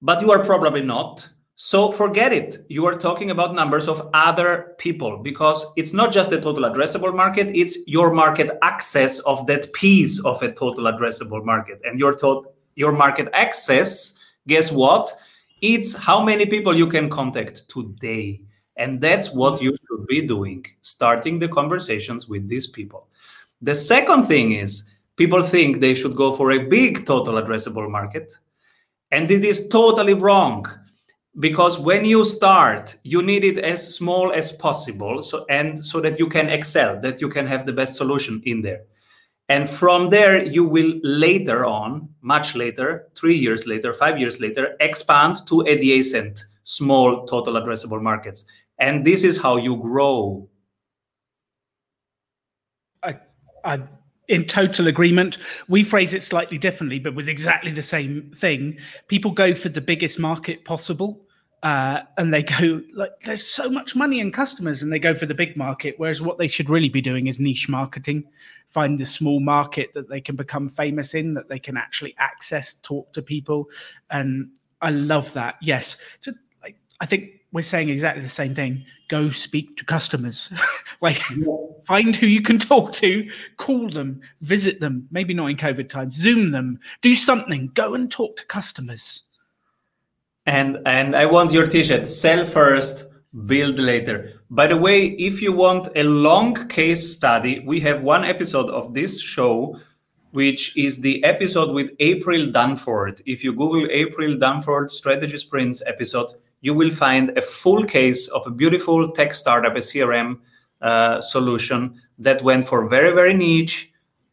but 0.00 0.22
you 0.22 0.30
are 0.30 0.44
probably 0.44 0.82
not 0.82 1.28
so 1.58 1.90
forget 1.90 2.34
it. 2.34 2.66
You 2.68 2.84
are 2.84 2.96
talking 2.96 3.30
about 3.30 3.54
numbers 3.54 3.88
of 3.88 4.10
other 4.12 4.74
people 4.76 5.16
because 5.16 5.64
it's 5.74 5.94
not 5.94 6.12
just 6.12 6.28
the 6.28 6.38
total 6.38 6.64
addressable 6.64 7.16
market, 7.16 7.48
it's 7.56 7.78
your 7.86 8.12
market 8.12 8.58
access 8.60 9.20
of 9.20 9.46
that 9.46 9.72
piece 9.72 10.22
of 10.22 10.42
a 10.42 10.52
total 10.52 10.84
addressable 10.84 11.42
market. 11.42 11.80
And 11.84 11.98
your 11.98 12.14
tot- 12.14 12.52
your 12.74 12.92
market 12.92 13.30
access, 13.32 14.12
guess 14.46 14.70
what? 14.70 15.10
It's 15.62 15.94
how 15.94 16.22
many 16.22 16.44
people 16.44 16.76
you 16.76 16.88
can 16.88 17.08
contact 17.08 17.66
today. 17.70 18.42
And 18.76 19.00
that's 19.00 19.32
what 19.32 19.62
you 19.62 19.74
should 19.88 20.06
be 20.06 20.26
doing, 20.26 20.66
starting 20.82 21.38
the 21.38 21.48
conversations 21.48 22.28
with 22.28 22.46
these 22.46 22.66
people. 22.66 23.08
The 23.62 23.74
second 23.74 24.24
thing 24.24 24.52
is 24.52 24.84
people 25.16 25.42
think 25.42 25.80
they 25.80 25.94
should 25.94 26.16
go 26.16 26.34
for 26.34 26.52
a 26.52 26.68
big 26.68 27.06
total 27.06 27.42
addressable 27.42 27.90
market. 27.90 28.36
And 29.10 29.30
it 29.30 29.42
is 29.42 29.68
totally 29.68 30.12
wrong 30.12 30.66
because 31.38 31.78
when 31.78 32.04
you 32.04 32.24
start 32.24 32.96
you 33.02 33.20
need 33.22 33.44
it 33.44 33.58
as 33.58 33.94
small 33.94 34.32
as 34.32 34.52
possible 34.52 35.20
so 35.20 35.44
and 35.50 35.84
so 35.84 36.00
that 36.00 36.18
you 36.18 36.28
can 36.28 36.48
excel 36.48 36.98
that 37.00 37.20
you 37.20 37.28
can 37.28 37.46
have 37.46 37.66
the 37.66 37.72
best 37.72 37.94
solution 37.94 38.40
in 38.46 38.62
there 38.62 38.82
and 39.48 39.68
from 39.68 40.08
there 40.08 40.44
you 40.44 40.64
will 40.64 40.94
later 41.02 41.64
on 41.66 42.08
much 42.22 42.54
later 42.54 43.08
3 43.14 43.36
years 43.36 43.66
later 43.66 43.92
5 43.92 44.18
years 44.18 44.40
later 44.40 44.76
expand 44.80 45.36
to 45.46 45.60
adjacent 45.62 46.44
small 46.64 47.26
total 47.26 47.54
addressable 47.54 48.00
markets 48.00 48.46
and 48.78 49.04
this 49.04 49.22
is 49.22 49.36
how 49.36 49.56
you 49.56 49.76
grow 49.76 50.48
i 53.02 53.14
i 53.64 53.82
in 54.28 54.44
total 54.44 54.88
agreement. 54.88 55.38
We 55.68 55.84
phrase 55.84 56.12
it 56.12 56.24
slightly 56.24 56.58
differently, 56.58 56.98
but 56.98 57.14
with 57.14 57.28
exactly 57.28 57.70
the 57.70 57.80
same 57.80 58.32
thing. 58.34 58.76
People 59.06 59.30
go 59.30 59.54
for 59.54 59.68
the 59.68 59.80
biggest 59.80 60.18
market 60.18 60.64
possible 60.64 61.25
uh, 61.62 62.02
and 62.18 62.32
they 62.32 62.42
go 62.42 62.80
like 62.94 63.18
there's 63.24 63.46
so 63.46 63.68
much 63.68 63.96
money 63.96 64.20
in 64.20 64.30
customers 64.30 64.82
and 64.82 64.92
they 64.92 64.98
go 64.98 65.14
for 65.14 65.26
the 65.26 65.34
big 65.34 65.56
market 65.56 65.94
whereas 65.96 66.20
what 66.20 66.38
they 66.38 66.48
should 66.48 66.68
really 66.68 66.88
be 66.88 67.00
doing 67.00 67.26
is 67.26 67.40
niche 67.40 67.68
marketing. 67.68 68.24
Find 68.68 68.98
the 68.98 69.06
small 69.06 69.40
market 69.40 69.92
that 69.94 70.08
they 70.08 70.20
can 70.20 70.36
become 70.36 70.68
famous 70.68 71.14
in 71.14 71.34
that 71.34 71.48
they 71.48 71.58
can 71.58 71.76
actually 71.76 72.14
access 72.18 72.74
talk 72.82 73.12
to 73.14 73.22
people 73.22 73.68
and 74.10 74.50
i 74.82 74.90
love 74.90 75.32
that. 75.32 75.56
Yes 75.62 75.96
Just, 76.20 76.36
like, 76.62 76.76
i 77.00 77.06
think 77.06 77.30
we're 77.52 77.62
saying 77.62 77.88
exactly 77.88 78.22
the 78.22 78.28
same 78.28 78.54
thing. 78.54 78.84
Go 79.08 79.30
speak 79.30 79.76
to 79.78 79.84
customers. 79.84 80.50
Like 81.02 81.20
find 81.84 82.16
who 82.16 82.26
you 82.26 82.40
can 82.40 82.58
talk 82.58 82.90
to 82.90 83.30
call 83.58 83.90
them 83.90 84.20
visit 84.40 84.80
them 84.80 85.06
maybe 85.10 85.34
not 85.34 85.46
in 85.46 85.56
covid 85.56 85.90
times 85.90 86.16
zoom 86.16 86.50
them 86.50 86.80
do 87.02 87.14
something 87.14 87.70
go 87.74 87.94
and 87.94 88.10
talk 88.10 88.34
to 88.36 88.44
customers 88.46 89.22
and 90.46 90.78
and 90.86 91.14
I 91.14 91.26
want 91.26 91.52
your 91.52 91.66
t-shirt. 91.66 92.06
Sell 92.06 92.44
first, 92.44 93.06
build 93.46 93.78
later. 93.78 94.40
By 94.50 94.68
the 94.68 94.76
way, 94.76 95.06
if 95.06 95.42
you 95.42 95.52
want 95.52 95.88
a 95.96 96.04
long 96.04 96.68
case 96.68 97.12
study, 97.12 97.60
we 97.66 97.80
have 97.80 98.02
one 98.02 98.24
episode 98.24 98.70
of 98.70 98.94
this 98.94 99.20
show, 99.20 99.78
which 100.30 100.76
is 100.76 101.00
the 101.00 101.22
episode 101.24 101.74
with 101.74 101.90
April 101.98 102.46
Dunford. 102.46 103.20
If 103.26 103.42
you 103.42 103.52
Google 103.52 103.88
April 103.90 104.36
Dunford 104.36 104.90
Strategy 104.90 105.36
Sprints 105.38 105.82
episode, 105.86 106.30
you 106.60 106.74
will 106.74 106.92
find 106.92 107.36
a 107.36 107.42
full 107.42 107.84
case 107.84 108.28
of 108.28 108.46
a 108.46 108.50
beautiful 108.50 109.10
tech 109.10 109.34
startup, 109.34 109.74
a 109.74 109.80
CRM 109.80 110.38
uh, 110.80 111.20
solution 111.20 112.00
that 112.18 112.42
went 112.42 112.66
for 112.66 112.88
very, 112.88 113.12
very 113.12 113.34
niche 113.34 113.92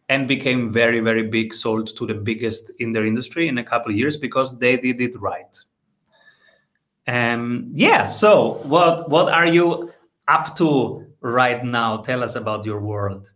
and 0.10 0.28
became 0.28 0.72
very, 0.72 1.00
very 1.00 1.24
big, 1.24 1.54
sold 1.54 1.96
to 1.98 2.06
the 2.06 2.14
biggest 2.14 2.70
in 2.80 2.92
their 2.92 3.06
industry 3.06 3.48
in 3.48 3.58
a 3.58 3.64
couple 3.64 3.92
of 3.92 3.98
years 3.98 4.16
because 4.16 4.58
they 4.60 4.78
did 4.78 5.02
it 5.02 5.20
right. 5.20 5.58
Um, 7.08 7.68
yeah. 7.72 8.06
So, 8.06 8.62
what 8.64 9.10
what 9.10 9.32
are 9.32 9.46
you 9.46 9.92
up 10.28 10.56
to 10.58 11.06
right 11.22 11.64
now? 11.64 11.98
Tell 11.98 12.24
us 12.24 12.36
about 12.36 12.66
your 12.66 12.80
world. 12.80 13.32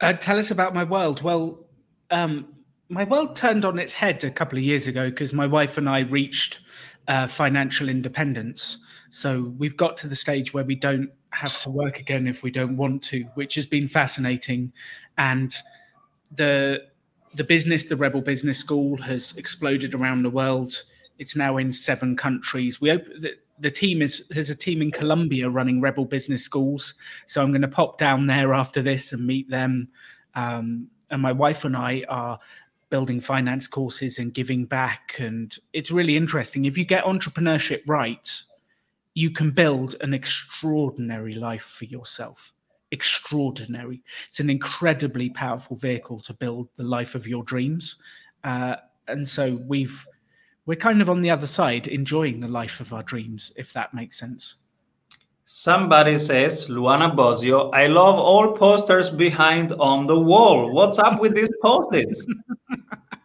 Uh, 0.00 0.12
tell 0.12 0.38
us 0.38 0.50
about 0.50 0.74
my 0.74 0.84
world. 0.84 1.22
Well, 1.22 1.66
um, 2.10 2.46
my 2.88 3.04
world 3.04 3.34
turned 3.34 3.64
on 3.64 3.78
its 3.78 3.94
head 3.94 4.22
a 4.24 4.30
couple 4.30 4.58
of 4.58 4.64
years 4.64 4.86
ago 4.86 5.10
because 5.10 5.32
my 5.32 5.46
wife 5.46 5.78
and 5.78 5.88
I 5.88 6.00
reached 6.00 6.60
uh, 7.08 7.26
financial 7.26 7.88
independence. 7.88 8.78
So 9.10 9.54
we've 9.58 9.76
got 9.76 9.96
to 9.98 10.08
the 10.08 10.16
stage 10.16 10.52
where 10.52 10.64
we 10.64 10.74
don't 10.74 11.10
have 11.30 11.62
to 11.62 11.70
work 11.70 11.98
again 12.00 12.26
if 12.26 12.42
we 12.42 12.50
don't 12.50 12.76
want 12.76 13.02
to, 13.04 13.22
which 13.34 13.54
has 13.54 13.66
been 13.66 13.88
fascinating. 13.88 14.72
And 15.18 15.54
the 16.34 16.82
the 17.34 17.44
business, 17.44 17.84
the 17.84 17.96
Rebel 17.96 18.22
Business 18.22 18.58
School, 18.58 18.96
has 19.02 19.34
exploded 19.36 19.94
around 19.94 20.22
the 20.22 20.30
world. 20.30 20.82
It's 21.18 21.36
now 21.36 21.56
in 21.56 21.72
seven 21.72 22.16
countries. 22.16 22.80
We 22.80 22.90
the, 22.90 23.32
the 23.58 23.70
team 23.70 24.02
is 24.02 24.24
there's 24.30 24.50
a 24.50 24.56
team 24.56 24.82
in 24.82 24.90
Colombia 24.90 25.48
running 25.48 25.80
Rebel 25.80 26.04
Business 26.04 26.42
Schools, 26.42 26.94
so 27.26 27.42
I'm 27.42 27.50
going 27.50 27.62
to 27.62 27.68
pop 27.68 27.98
down 27.98 28.26
there 28.26 28.52
after 28.52 28.82
this 28.82 29.12
and 29.12 29.26
meet 29.26 29.50
them. 29.50 29.88
Um, 30.34 30.88
and 31.10 31.22
my 31.22 31.32
wife 31.32 31.64
and 31.64 31.76
I 31.76 32.04
are 32.08 32.38
building 32.90 33.20
finance 33.20 33.66
courses 33.66 34.18
and 34.18 34.34
giving 34.34 34.64
back, 34.64 35.16
and 35.18 35.56
it's 35.72 35.90
really 35.90 36.16
interesting. 36.16 36.64
If 36.64 36.76
you 36.76 36.84
get 36.84 37.04
entrepreneurship 37.04 37.82
right, 37.86 38.42
you 39.14 39.30
can 39.30 39.50
build 39.50 39.96
an 40.02 40.12
extraordinary 40.12 41.34
life 41.34 41.62
for 41.62 41.86
yourself. 41.86 42.52
Extraordinary. 42.90 44.02
It's 44.28 44.40
an 44.40 44.50
incredibly 44.50 45.30
powerful 45.30 45.74
vehicle 45.74 46.20
to 46.20 46.34
build 46.34 46.68
the 46.76 46.84
life 46.84 47.14
of 47.14 47.26
your 47.26 47.42
dreams. 47.42 47.96
Uh, 48.44 48.76
and 49.08 49.26
so 49.26 49.58
we've 49.66 50.06
we're 50.66 50.76
kind 50.76 51.00
of 51.00 51.08
on 51.08 51.20
the 51.20 51.30
other 51.30 51.46
side, 51.46 51.86
enjoying 51.86 52.40
the 52.40 52.48
life 52.48 52.80
of 52.80 52.92
our 52.92 53.02
dreams, 53.04 53.52
if 53.56 53.72
that 53.72 53.94
makes 53.94 54.18
sense. 54.18 54.56
Somebody 55.44 56.18
says, 56.18 56.66
Luana 56.66 57.14
Bosio, 57.14 57.70
I 57.72 57.86
love 57.86 58.16
all 58.16 58.50
posters 58.52 59.08
behind 59.08 59.72
on 59.74 60.08
the 60.08 60.18
wall. 60.18 60.72
What's 60.72 60.98
up 60.98 61.20
with 61.20 61.36
these 61.36 61.48
post-its? 61.62 62.26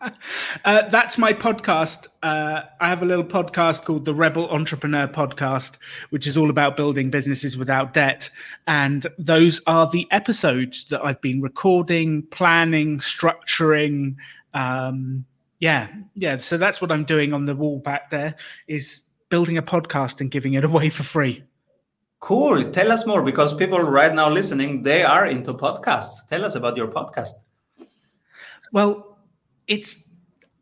uh, 0.66 0.88
that's 0.90 1.18
my 1.18 1.34
podcast. 1.34 2.10
Uh, 2.22 2.62
I 2.80 2.90
have 2.90 3.02
a 3.02 3.06
little 3.06 3.24
podcast 3.24 3.86
called 3.86 4.06
the 4.06 4.14
Rebel 4.14 4.48
Entrepreneur 4.52 5.08
Podcast, 5.08 5.78
which 6.12 6.28
is 6.28 6.38
all 6.38 6.52
about 6.52 6.78
building 6.78 7.10
businesses 7.10 7.58
without 7.58 7.94
debt. 7.94 8.30
And 8.68 9.08
those 9.18 9.60
are 9.66 9.90
the 9.90 10.08
episodes 10.12 10.86
that 10.90 11.04
I've 11.04 11.22
been 11.22 11.42
recording, 11.42 12.22
planning, 12.30 13.00
structuring, 13.00 14.16
um, 14.54 15.26
yeah, 15.62 15.88
yeah. 16.16 16.38
So 16.38 16.58
that's 16.58 16.82
what 16.82 16.92
I'm 16.92 17.06
doing 17.06 17.34
on 17.34 17.46
the 17.46 17.56
wall 17.56 17.80
back 17.80 18.10
there 18.10 18.36
is 18.68 19.04
building 19.30 19.58
a 19.58 19.62
podcast 19.62 20.20
and 20.20 20.30
giving 20.30 20.56
it 20.56 20.64
away 20.64 20.90
for 20.90 21.04
free. 21.04 21.44
Cool. 22.20 22.72
Tell 22.72 22.92
us 22.92 23.06
more 23.06 23.24
because 23.24 23.54
people 23.54 23.80
right 23.80 24.14
now 24.14 24.30
listening, 24.30 24.84
they 24.84 25.04
are 25.04 25.26
into 25.28 25.54
podcasts. 25.54 26.28
Tell 26.28 26.44
us 26.44 26.56
about 26.56 26.76
your 26.78 26.88
podcast. 26.88 27.32
Well, 28.74 29.20
it's 29.68 30.04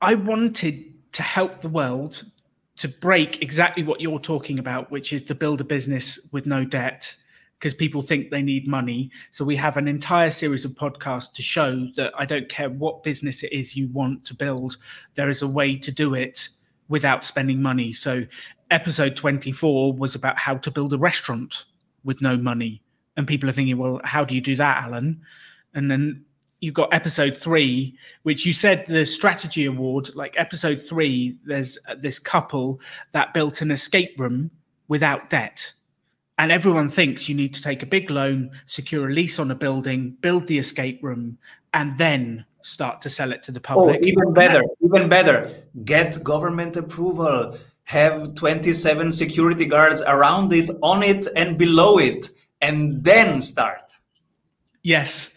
I 0.01 0.15
wanted 0.15 0.93
to 1.13 1.23
help 1.23 1.61
the 1.61 1.69
world 1.69 2.25
to 2.77 2.87
break 2.87 3.41
exactly 3.41 3.83
what 3.83 4.01
you're 4.01 4.19
talking 4.19 4.59
about, 4.59 4.91
which 4.91 5.13
is 5.13 5.21
to 5.23 5.35
build 5.35 5.61
a 5.61 5.65
business 5.65 6.19
with 6.31 6.45
no 6.45 6.65
debt 6.65 7.15
because 7.59 7.73
people 7.73 8.01
think 8.01 8.29
they 8.29 8.41
need 8.41 8.67
money. 8.67 9.11
So 9.31 9.43
we 9.43 9.57
have 9.57 9.75
an 9.75 9.87
entire 9.87 10.29
series 10.29 10.63
of 10.63 10.71
podcasts 10.71 11.33
to 11.33 11.41
show 11.41 11.87
that 11.97 12.13
I 12.17 12.25
don't 12.25 12.47
care 12.47 12.69
what 12.69 13.03
business 13.03 13.43
it 13.43 13.51
is 13.51 13.75
you 13.75 13.89
want 13.89 14.23
to 14.25 14.33
build, 14.33 14.77
there 15.15 15.29
is 15.29 15.41
a 15.41 15.47
way 15.47 15.75
to 15.75 15.91
do 15.91 16.13
it 16.13 16.47
without 16.87 17.25
spending 17.25 17.61
money. 17.61 17.91
So 17.91 18.23
episode 18.71 19.15
24 19.17 19.93
was 19.93 20.15
about 20.15 20.37
how 20.39 20.55
to 20.55 20.71
build 20.71 20.93
a 20.93 20.97
restaurant 20.97 21.65
with 22.05 22.21
no 22.21 22.37
money. 22.37 22.81
And 23.17 23.27
people 23.27 23.49
are 23.49 23.53
thinking, 23.53 23.77
well, 23.77 23.99
how 24.05 24.23
do 24.23 24.35
you 24.35 24.41
do 24.41 24.55
that, 24.55 24.83
Alan? 24.83 25.21
And 25.73 25.91
then 25.91 26.23
you've 26.61 26.73
got 26.73 26.93
episode 26.93 27.35
three, 27.35 27.97
which 28.23 28.45
you 28.45 28.53
said 28.53 28.85
the 28.87 29.05
strategy 29.05 29.65
award, 29.65 30.15
like 30.15 30.33
episode 30.37 30.81
three, 30.81 31.37
there's 31.43 31.77
uh, 31.89 31.95
this 31.99 32.19
couple 32.19 32.79
that 33.11 33.33
built 33.33 33.61
an 33.61 33.71
escape 33.71 34.17
room 34.17 34.49
without 34.87 35.29
debt. 35.29 35.73
And 36.39 36.53
everyone 36.53 36.87
thinks 36.87 37.27
you 37.27 37.35
need 37.35 37.53
to 37.55 37.61
take 37.61 37.83
a 37.83 37.85
big 37.85 38.09
loan, 38.09 38.51
secure 38.65 39.09
a 39.09 39.11
lease 39.11 39.39
on 39.39 39.51
a 39.51 39.55
building, 39.55 40.15
build 40.21 40.47
the 40.47 40.57
escape 40.57 41.03
room, 41.03 41.37
and 41.73 41.97
then 41.97 42.45
start 42.61 43.01
to 43.01 43.09
sell 43.09 43.33
it 43.33 43.43
to 43.43 43.51
the 43.51 43.59
oh, 43.59 43.61
public. 43.61 43.99
Oh, 44.01 44.05
even 44.05 44.33
better, 44.33 44.63
even 44.81 45.09
better. 45.09 45.53
Get 45.83 46.23
government 46.23 46.77
approval, 46.77 47.57
have 47.83 48.35
27 48.35 49.11
security 49.11 49.65
guards 49.65 50.01
around 50.07 50.53
it, 50.53 50.71
on 50.81 51.03
it, 51.03 51.27
and 51.35 51.57
below 51.57 51.97
it, 51.97 52.29
and 52.61 53.03
then 53.03 53.41
start. 53.41 53.97
Yes. 54.81 55.31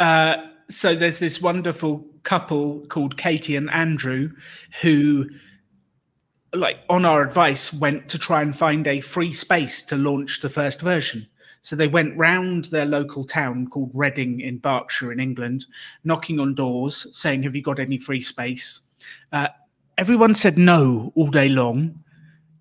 Uh, 0.00 0.38
so 0.68 0.96
there's 0.96 1.20
this 1.20 1.40
wonderful 1.40 2.04
couple 2.24 2.80
called 2.88 3.16
Katie 3.16 3.54
and 3.54 3.70
Andrew 3.70 4.32
who 4.82 5.30
like 6.52 6.78
on 6.88 7.04
our 7.04 7.22
advice 7.22 7.72
went 7.72 8.08
to 8.08 8.18
try 8.18 8.42
and 8.42 8.56
find 8.56 8.86
a 8.86 9.00
free 9.00 9.32
space 9.32 9.82
to 9.82 9.96
launch 9.96 10.40
the 10.40 10.48
first 10.48 10.80
version 10.80 11.28
so 11.60 11.76
they 11.76 11.88
went 11.88 12.16
round 12.16 12.66
their 12.66 12.86
local 12.86 13.24
town 13.24 13.66
called 13.66 13.90
reading 13.92 14.40
in 14.40 14.58
berkshire 14.58 15.12
in 15.12 15.20
england 15.20 15.66
knocking 16.04 16.40
on 16.40 16.54
doors 16.54 17.06
saying 17.12 17.42
have 17.42 17.54
you 17.54 17.62
got 17.62 17.78
any 17.78 17.98
free 17.98 18.20
space 18.20 18.82
uh, 19.32 19.48
everyone 19.98 20.34
said 20.34 20.56
no 20.56 21.12
all 21.14 21.30
day 21.30 21.48
long 21.48 22.02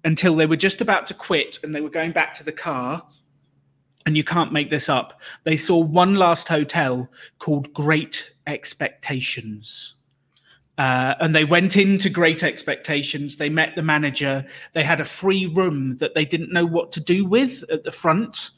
until 0.04 0.36
they 0.36 0.46
were 0.46 0.56
just 0.56 0.82
about 0.82 1.08
to 1.08 1.14
quit 1.14 1.60
and 1.64 1.74
they 1.74 1.82
were 1.82 1.90
going 1.90 2.12
back 2.12 2.34
to 2.34 2.44
the 2.44 2.52
car 2.52 3.04
and 4.08 4.16
you 4.16 4.24
can't 4.24 4.54
make 4.54 4.70
this 4.70 4.88
up. 4.88 5.20
They 5.44 5.58
saw 5.58 5.80
one 5.80 6.16
last 6.16 6.48
hotel 6.48 7.10
called 7.40 7.74
Great 7.74 8.32
Expectations. 8.48 9.96
Uh, 10.78 11.16
and 11.20 11.34
they 11.34 11.44
went 11.44 11.76
into 11.76 12.10
Great 12.10 12.44
Expectations. 12.44 13.38
They 13.38 13.50
met 13.50 13.76
the 13.76 13.82
manager. 13.82 14.46
They 14.74 14.84
had 14.84 15.02
a 15.02 15.06
free 15.06 15.48
room 15.48 15.98
that 15.98 16.14
they 16.14 16.26
didn't 16.26 16.54
know 16.54 16.66
what 16.66 16.92
to 16.94 17.00
do 17.00 17.26
with 17.26 17.64
at 17.72 17.84
the 17.84 17.92
front. 17.92 18.52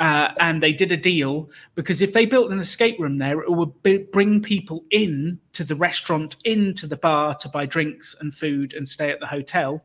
Uh, 0.00 0.32
and 0.40 0.60
they 0.60 0.72
did 0.72 0.90
a 0.90 0.96
deal 0.96 1.48
because 1.76 2.02
if 2.02 2.12
they 2.12 2.26
built 2.26 2.50
an 2.50 2.58
escape 2.58 2.98
room 2.98 3.18
there, 3.18 3.40
it 3.40 3.50
would 3.52 3.80
b- 3.84 4.06
bring 4.12 4.42
people 4.42 4.84
in 4.90 5.38
to 5.52 5.62
the 5.62 5.76
restaurant, 5.76 6.34
into 6.44 6.86
the 6.88 6.96
bar 6.96 7.36
to 7.36 7.48
buy 7.48 7.64
drinks 7.64 8.16
and 8.20 8.34
food 8.34 8.74
and 8.74 8.88
stay 8.88 9.10
at 9.10 9.20
the 9.20 9.26
hotel. 9.26 9.84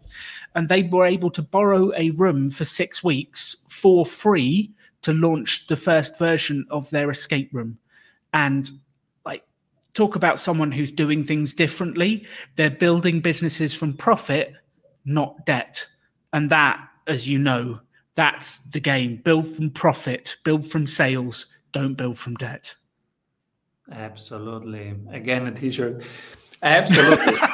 And 0.55 0.67
they 0.67 0.81
were 0.81 1.05
able 1.05 1.29
to 1.31 1.43
borrow 1.43 1.91
a 1.95 2.09
room 2.11 2.49
for 2.49 2.65
six 2.65 3.03
weeks 3.03 3.57
for 3.69 4.03
free 4.03 4.71
to 5.03 5.13
launch 5.13 5.67
the 5.67 5.75
first 5.75 6.17
version 6.17 6.65
of 6.71 6.89
their 6.89 7.11
escape 7.11 7.51
room 7.53 7.77
and 8.33 8.69
like 9.25 9.43
talk 9.93 10.15
about 10.15 10.39
someone 10.39 10.71
who's 10.71 10.91
doing 10.91 11.23
things 11.23 11.53
differently. 11.53 12.25
They're 12.55 12.69
building 12.69 13.19
businesses 13.21 13.73
from 13.73 13.97
profit 13.97 14.53
not 15.05 15.45
debt. 15.45 15.87
And 16.33 16.49
that 16.49 16.79
as 17.07 17.27
you 17.27 17.39
know 17.39 17.79
that's 18.15 18.59
the 18.71 18.79
game. 18.79 19.21
Build 19.23 19.47
from 19.47 19.69
profit 19.71 20.35
build 20.43 20.65
from 20.65 20.87
sales 20.87 21.47
don't 21.71 21.95
build 21.95 22.17
from 22.17 22.35
debt. 22.35 22.73
Absolutely. 23.91 24.95
Again 25.11 25.47
a 25.47 25.51
t-shirt. 25.51 26.03
Absolutely. 26.61 27.35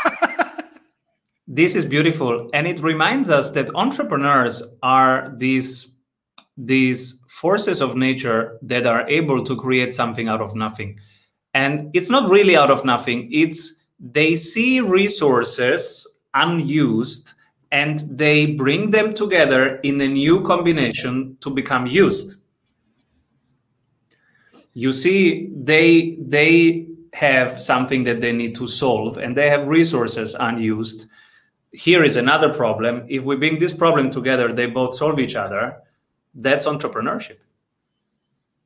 This 1.47 1.75
is 1.75 1.85
beautiful. 1.85 2.49
And 2.53 2.65
it 2.65 2.79
reminds 2.79 3.29
us 3.29 3.51
that 3.51 3.73
entrepreneurs 3.75 4.63
are 4.81 5.31
these 5.37 5.91
these 6.57 7.21
forces 7.27 7.81
of 7.81 7.95
nature 7.95 8.57
that 8.61 8.87
are 8.87 9.07
able 9.07 9.43
to 9.43 9.55
create 9.55 9.93
something 9.93 10.27
out 10.27 10.41
of 10.41 10.55
nothing. 10.55 10.99
And 11.55 11.89
it's 11.93 12.09
not 12.09 12.29
really 12.29 12.55
out 12.55 12.69
of 12.69 12.83
nothing, 12.83 13.29
it's 13.31 13.75
they 13.97 14.35
see 14.35 14.81
resources 14.81 16.05
unused 16.33 17.31
and 17.71 17.99
they 18.09 18.45
bring 18.45 18.91
them 18.91 19.13
together 19.13 19.77
in 19.77 19.99
a 20.01 20.07
new 20.07 20.43
combination 20.43 21.37
to 21.39 21.49
become 21.49 21.87
used. 21.87 22.35
You 24.73 24.91
see, 24.91 25.49
they 25.55 26.17
they 26.19 26.87
have 27.13 27.61
something 27.61 28.03
that 28.03 28.19
they 28.19 28.33
need 28.33 28.53
to 28.55 28.67
solve 28.67 29.17
and 29.17 29.35
they 29.35 29.49
have 29.49 29.69
resources 29.69 30.35
unused. 30.37 31.05
Here 31.71 32.03
is 32.03 32.17
another 32.17 32.53
problem. 32.53 33.05
If 33.07 33.23
we 33.23 33.37
bring 33.37 33.59
this 33.59 33.73
problem 33.73 34.11
together, 34.11 34.51
they 34.51 34.67
both 34.67 34.93
solve 34.93 35.19
each 35.19 35.35
other 35.35 35.77
that's 36.35 36.65
entrepreneurship. 36.65 37.37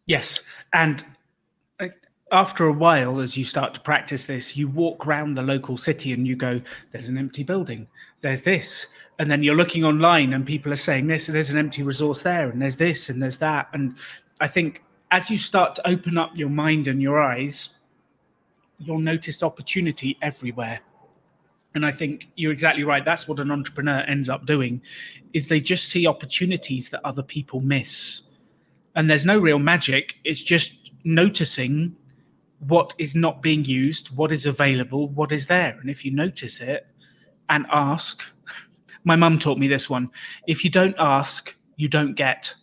Yes. 0.07 0.41
And 0.73 1.05
after 2.31 2.65
a 2.65 2.73
while, 2.73 3.19
as 3.19 3.37
you 3.37 3.43
start 3.43 3.73
to 3.73 3.79
practice 3.79 4.25
this, 4.25 4.55
you 4.55 4.67
walk 4.67 5.05
around 5.05 5.35
the 5.35 5.41
local 5.41 5.77
city 5.77 6.13
and 6.13 6.27
you 6.27 6.35
go, 6.35 6.61
there's 6.91 7.09
an 7.09 7.17
empty 7.17 7.43
building, 7.43 7.87
there's 8.21 8.41
this. 8.41 8.87
And 9.17 9.29
then 9.29 9.43
you're 9.43 9.55
looking 9.55 9.83
online 9.83 10.33
and 10.33 10.45
people 10.45 10.71
are 10.71 10.77
saying 10.77 11.07
this, 11.07 11.27
there's 11.27 11.49
an 11.49 11.57
empty 11.57 11.83
resource 11.83 12.21
there, 12.21 12.49
and 12.49 12.61
there's 12.61 12.75
this, 12.75 13.09
and 13.09 13.21
there's 13.21 13.39
that. 13.39 13.67
And 13.73 13.95
I 14.39 14.47
think 14.47 14.83
as 15.11 15.29
you 15.29 15.37
start 15.37 15.75
to 15.75 15.87
open 15.87 16.17
up 16.17 16.37
your 16.37 16.49
mind 16.49 16.87
and 16.87 17.01
your 17.01 17.19
eyes, 17.19 17.71
you'll 18.77 18.99
notice 18.99 19.43
opportunity 19.43 20.17
everywhere. 20.21 20.79
And 21.75 21.85
I 21.85 21.91
think 21.91 22.27
you're 22.35 22.51
exactly 22.51 22.83
right. 22.83 23.05
That's 23.05 23.27
what 23.27 23.39
an 23.39 23.51
entrepreneur 23.51 23.99
ends 24.07 24.29
up 24.29 24.45
doing 24.45 24.81
is 25.33 25.47
they 25.47 25.61
just 25.61 25.89
see 25.89 26.07
opportunities 26.07 26.89
that 26.89 27.01
other 27.05 27.21
people 27.21 27.59
miss. 27.59 28.21
And 28.95 29.09
there's 29.09 29.25
no 29.25 29.37
real 29.37 29.59
magic. 29.59 30.15
It's 30.23 30.41
just 30.41 30.91
noticing 31.03 31.95
what 32.59 32.93
is 32.97 33.15
not 33.15 33.41
being 33.41 33.63
used, 33.65 34.15
what 34.15 34.31
is 34.31 34.45
available, 34.45 35.07
what 35.09 35.31
is 35.31 35.47
there. 35.47 35.77
And 35.79 35.89
if 35.89 36.03
you 36.03 36.11
notice 36.11 36.59
it 36.59 36.87
and 37.49 37.65
ask, 37.71 38.23
my 39.03 39.15
mum 39.15 39.39
taught 39.39 39.57
me 39.57 39.67
this 39.67 39.89
one. 39.89 40.09
If 40.47 40.63
you 40.63 40.69
don't 40.69 40.95
ask, 40.99 41.55
you 41.77 41.87
don't 41.87 42.13
get. 42.13 42.53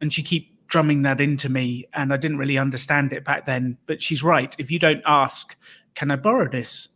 And 0.00 0.12
she 0.12 0.22
keep 0.22 0.54
drumming 0.66 1.02
that 1.02 1.20
into 1.20 1.48
me 1.48 1.86
and 1.92 2.12
I 2.12 2.16
didn't 2.16 2.38
really 2.38 2.58
understand 2.58 3.12
it 3.12 3.24
back 3.24 3.44
then, 3.44 3.76
but 3.86 4.02
she's 4.02 4.22
right. 4.22 4.54
If 4.58 4.70
you 4.70 4.78
don't 4.78 5.02
ask, 5.06 5.56
can 5.94 6.10
I 6.10 6.16
borrow 6.16 6.48
this? 6.50 6.88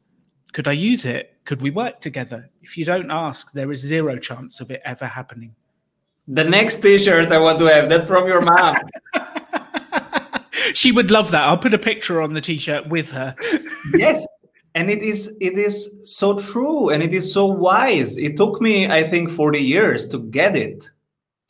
Could 0.53 0.67
I 0.67 0.73
use 0.73 1.05
it? 1.05 1.37
Could 1.45 1.63
we 1.63 1.71
work 1.71 2.01
together? 2.01 2.51
If 2.63 2.77
you 2.77 2.85
don't 2.85 3.11
ask, 3.11 3.53
there 3.53 3.71
is 3.71 3.81
zero 3.81 4.19
chance 4.19 4.61
of 4.61 4.71
it 4.71 4.81
ever 4.85 5.07
happening. 5.07 5.55
The 6.27 6.45
next 6.45 6.83
t-shirt 6.83 7.31
I 7.33 7.39
want 7.39 7.59
to 7.61 7.67
have, 7.67 7.89
that's 7.89 8.05
from 8.05 8.27
your 8.27 8.43
mom. 8.43 8.77
she 10.75 10.93
would 10.93 11.11
love 11.11 11.31
that. 11.31 11.45
I'll 11.45 11.59
put 11.59 11.75
a 11.75 11.79
picture 11.79 12.21
on 12.21 12.35
the 12.35 12.41
t-shirt 12.41 12.89
with 12.89 13.11
her. 13.11 13.35
yes. 13.95 14.27
And 14.75 14.91
it 14.91 15.03
is 15.03 15.37
it 15.41 15.55
is 15.55 16.01
so 16.05 16.39
true 16.39 16.91
and 16.91 17.03
it 17.03 17.13
is 17.13 17.33
so 17.33 17.47
wise. 17.47 18.17
It 18.17 18.37
took 18.37 18.61
me, 18.61 18.87
I 18.87 19.03
think, 19.03 19.31
40 19.31 19.59
years 19.59 20.07
to 20.09 20.19
get 20.19 20.57
it. 20.57 20.89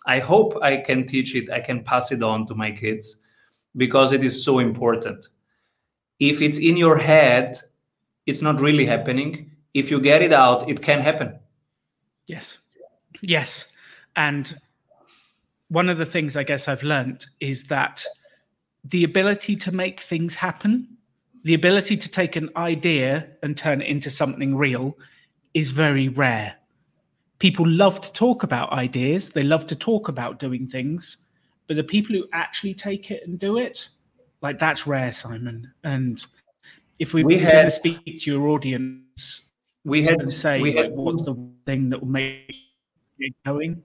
I 0.07 0.21
hope 0.21 0.57
I 0.63 0.79
can 0.79 1.07
teach 1.07 1.35
it, 1.35 1.51
I 1.51 1.61
can 1.61 1.85
pass 1.85 2.11
it 2.13 2.23
on 2.23 2.47
to 2.47 2.55
my 2.55 2.71
kids 2.71 3.21
because 3.77 4.13
it 4.13 4.25
is 4.25 4.43
so 4.43 4.59
important. 4.59 5.29
If 6.19 6.41
it's 6.41 6.59
in 6.59 6.79
your 6.79 6.97
head, 6.97 7.59
it's 8.25 8.41
not 8.41 8.61
really 8.61 8.87
happening 8.87 9.51
if 9.75 9.91
you 9.91 10.01
get 10.01 10.23
it 10.23 10.33
out, 10.33 10.69
it 10.69 10.83
can 10.83 11.01
happen. 11.01 11.39
Yes. 12.27 12.59
Yes. 13.21 13.67
And 14.17 14.59
one 15.69 15.89
of 15.89 15.99
the 15.99 16.07
things 16.07 16.37
I 16.37 16.43
guess 16.43 16.69
I've 16.69 16.83
learned 16.83 17.27
is 17.41 17.65
that 17.65 18.05
the 18.91 19.05
ability 19.05 19.57
to 19.57 19.73
make 19.73 20.01
things 20.01 20.35
happen, 20.35 20.97
the 21.45 21.55
ability 21.55 21.97
to 21.97 22.09
take 22.09 22.37
an 22.37 22.51
idea 22.57 23.29
and 23.43 23.57
turn 23.57 23.81
it 23.81 23.89
into 23.89 24.11
something 24.11 24.57
real 24.57 24.97
is 25.55 25.71
very 25.71 26.09
rare. 26.09 26.57
People 27.39 27.69
love 27.69 28.01
to 28.01 28.13
talk 28.13 28.43
about 28.43 28.73
ideas, 28.73 29.31
they 29.31 29.43
love 29.43 29.67
to 29.69 29.77
talk 29.77 30.09
about 30.09 30.39
doing 30.39 30.67
things, 30.67 31.19
but 31.67 31.77
the 31.77 31.85
people 31.85 32.17
who 32.17 32.27
actually 32.33 32.75
take 32.75 33.11
it 33.11 33.23
and 33.27 33.39
do 33.39 33.59
it, 33.59 33.89
like 34.43 34.59
that's 34.59 34.87
rare, 34.87 35.13
Simon. 35.13 35.71
And 35.85 36.21
if 36.99 37.15
we, 37.15 37.23
we 37.23 37.39
had 37.39 37.67
to 37.67 37.71
speak 37.71 38.05
to 38.05 38.31
your 38.31 38.49
audience 38.49 39.49
we 39.85 40.05
had 40.05 40.21
and 40.21 40.33
say 40.33 40.61
we 40.61 40.73
had, 40.73 40.93
what's 40.93 41.23
the 41.23 41.37
thing 41.65 41.89
that 41.91 42.01
will 42.01 42.09
make 42.09 42.55
it 43.19 43.35
going 43.45 43.83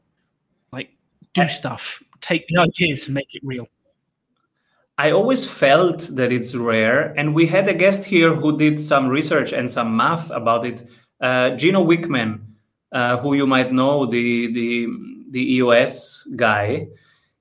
like 0.72 0.90
do 1.34 1.48
stuff 1.48 2.04
take 2.22 2.46
the 2.48 2.58
ideas 2.58 3.06
and 3.06 3.14
make 3.14 3.34
it 3.34 3.42
real 3.44 3.68
i 4.98 5.12
always 5.12 5.50
felt 5.50 6.08
that 6.12 6.32
it's 6.32 6.56
rare 6.56 7.14
and 7.18 7.34
we 7.34 7.46
had 7.46 7.68
a 7.68 7.74
guest 7.74 8.06
here 8.06 8.36
who 8.36 8.58
did 8.58 8.80
some 8.80 9.08
research 9.08 9.54
and 9.54 9.70
some 9.70 9.96
math 9.96 10.30
about 10.32 10.66
it 10.66 10.88
uh, 11.22 11.50
gino 11.52 11.84
wickman 11.84 12.40
uh, 12.94 13.18
who 13.18 13.34
you 13.34 13.48
might 13.48 13.74
know 13.74 14.06
the 14.06 14.54
the 14.54 14.88
the 15.32 15.56
eos 15.56 16.26
guy. 16.36 16.88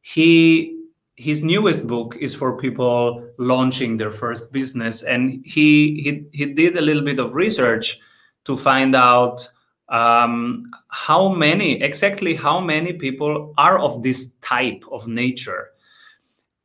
He 0.00 0.78
his 1.14 1.44
newest 1.44 1.86
book 1.86 2.16
is 2.18 2.34
for 2.34 2.56
people 2.56 3.22
launching 3.38 3.98
their 3.98 4.10
first 4.10 4.50
business 4.50 5.02
and 5.02 5.44
he 5.44 6.00
he, 6.02 6.24
he 6.32 6.46
did 6.46 6.76
a 6.76 6.80
little 6.80 7.04
bit 7.04 7.20
of 7.20 7.34
research 7.34 8.00
to 8.44 8.56
find 8.56 8.96
out 8.96 9.46
um, 9.90 10.64
how 10.88 11.28
many 11.28 11.80
exactly 11.82 12.34
how 12.34 12.58
many 12.58 12.94
people 12.94 13.52
are 13.58 13.78
of 13.78 14.02
this 14.02 14.32
type 14.40 14.82
of 14.90 15.06
nature 15.06 15.68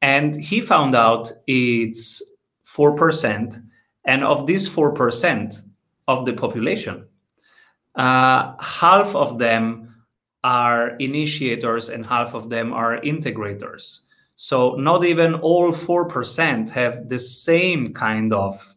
and 0.01 0.35
he 0.35 0.61
found 0.61 0.95
out 0.95 1.31
it's 1.47 2.21
4% 2.65 3.61
and 4.05 4.23
of 4.23 4.47
this 4.47 4.69
4% 4.69 5.63
of 6.07 6.25
the 6.25 6.33
population 6.33 7.07
uh, 7.97 8.53
half 8.59 9.15
of 9.15 9.39
them 9.39 9.95
are 10.43 10.95
initiators 10.97 11.89
and 11.89 12.05
half 12.05 12.35
of 12.35 12.49
them 12.49 12.71
are 12.71 13.01
integrators. 13.01 14.01
So 14.35 14.75
not 14.75 15.03
even 15.03 15.33
all 15.35 15.71
4% 15.71 16.69
have 16.69 17.09
the 17.09 17.17
same 17.17 17.93
kind 17.93 18.33
of 18.33 18.75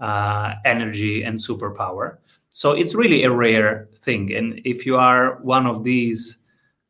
uh, 0.00 0.54
energy 0.64 1.22
and 1.22 1.38
superpower. 1.38 2.18
So 2.50 2.72
it's 2.72 2.94
really 2.94 3.22
a 3.22 3.30
rare 3.30 3.88
thing. 3.94 4.34
And 4.34 4.60
if 4.64 4.84
you 4.84 4.96
are 4.96 5.38
one 5.42 5.66
of 5.66 5.84
these, 5.84 6.38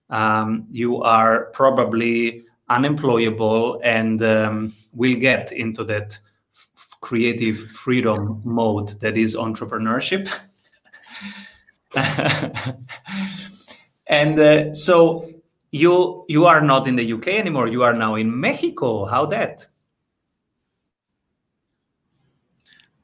um, 0.08 0.66
you 0.70 1.02
are 1.02 1.46
probably 1.52 2.45
unemployable 2.68 3.80
and 3.84 4.22
um, 4.22 4.72
will 4.92 5.16
get 5.16 5.52
into 5.52 5.84
that 5.84 6.18
f- 6.54 6.96
creative 7.00 7.58
freedom 7.58 8.40
mode 8.44 8.88
that 9.00 9.16
is 9.16 9.36
entrepreneurship. 9.36 10.28
and 14.06 14.38
uh, 14.38 14.74
so 14.74 15.30
you 15.70 16.24
you 16.28 16.46
are 16.46 16.60
not 16.60 16.86
in 16.86 16.96
the 16.96 17.12
UK 17.12 17.28
anymore. 17.38 17.68
You 17.68 17.82
are 17.82 17.94
now 17.94 18.14
in 18.16 18.38
Mexico. 18.40 19.04
How 19.04 19.26
that? 19.26 19.66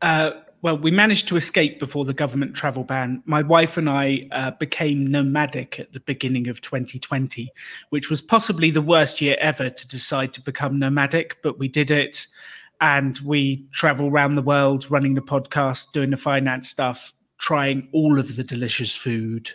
Uh, 0.01 0.33
well, 0.63 0.79
we 0.79 0.93
managed 0.93 1.27
to 1.29 1.37
escape 1.37 1.81
before 1.81 2.05
the 2.05 2.15
government 2.15 2.55
travel 2.55 2.85
ban. 2.85 3.21
My 3.27 3.43
wife 3.43 3.77
and 3.77 3.91
I 3.91 4.23
uh, 4.31 4.53
became 4.53 5.09
nomadic 5.09 5.81
at 5.81 5.93
the 5.93 5.99
beginning 6.01 6.47
of 6.47 6.61
2020, 6.61 7.51
which 7.91 8.09
was 8.09 8.23
possibly 8.23 8.71
the 8.71 8.81
worst 8.81 9.21
year 9.21 9.37
ever 9.41 9.71
to 9.71 9.89
decide 9.89 10.33
to 10.35 10.41
become 10.41 10.79
nomadic, 10.79 11.43
but 11.43 11.59
we 11.59 11.67
did 11.67 11.91
it. 11.91 12.29
And 12.81 13.19
we 13.25 13.67
travel 13.73 14.07
around 14.09 14.37
the 14.37 14.43
world 14.43 14.89
running 14.89 15.15
the 15.15 15.21
podcast, 15.21 15.87
doing 15.93 16.11
the 16.11 16.17
finance 16.17 16.69
stuff, 16.69 17.13
trying 17.39 17.89
all 17.93 18.21
of 18.21 18.37
the 18.37 18.45
delicious 18.45 18.95
food, 18.95 19.51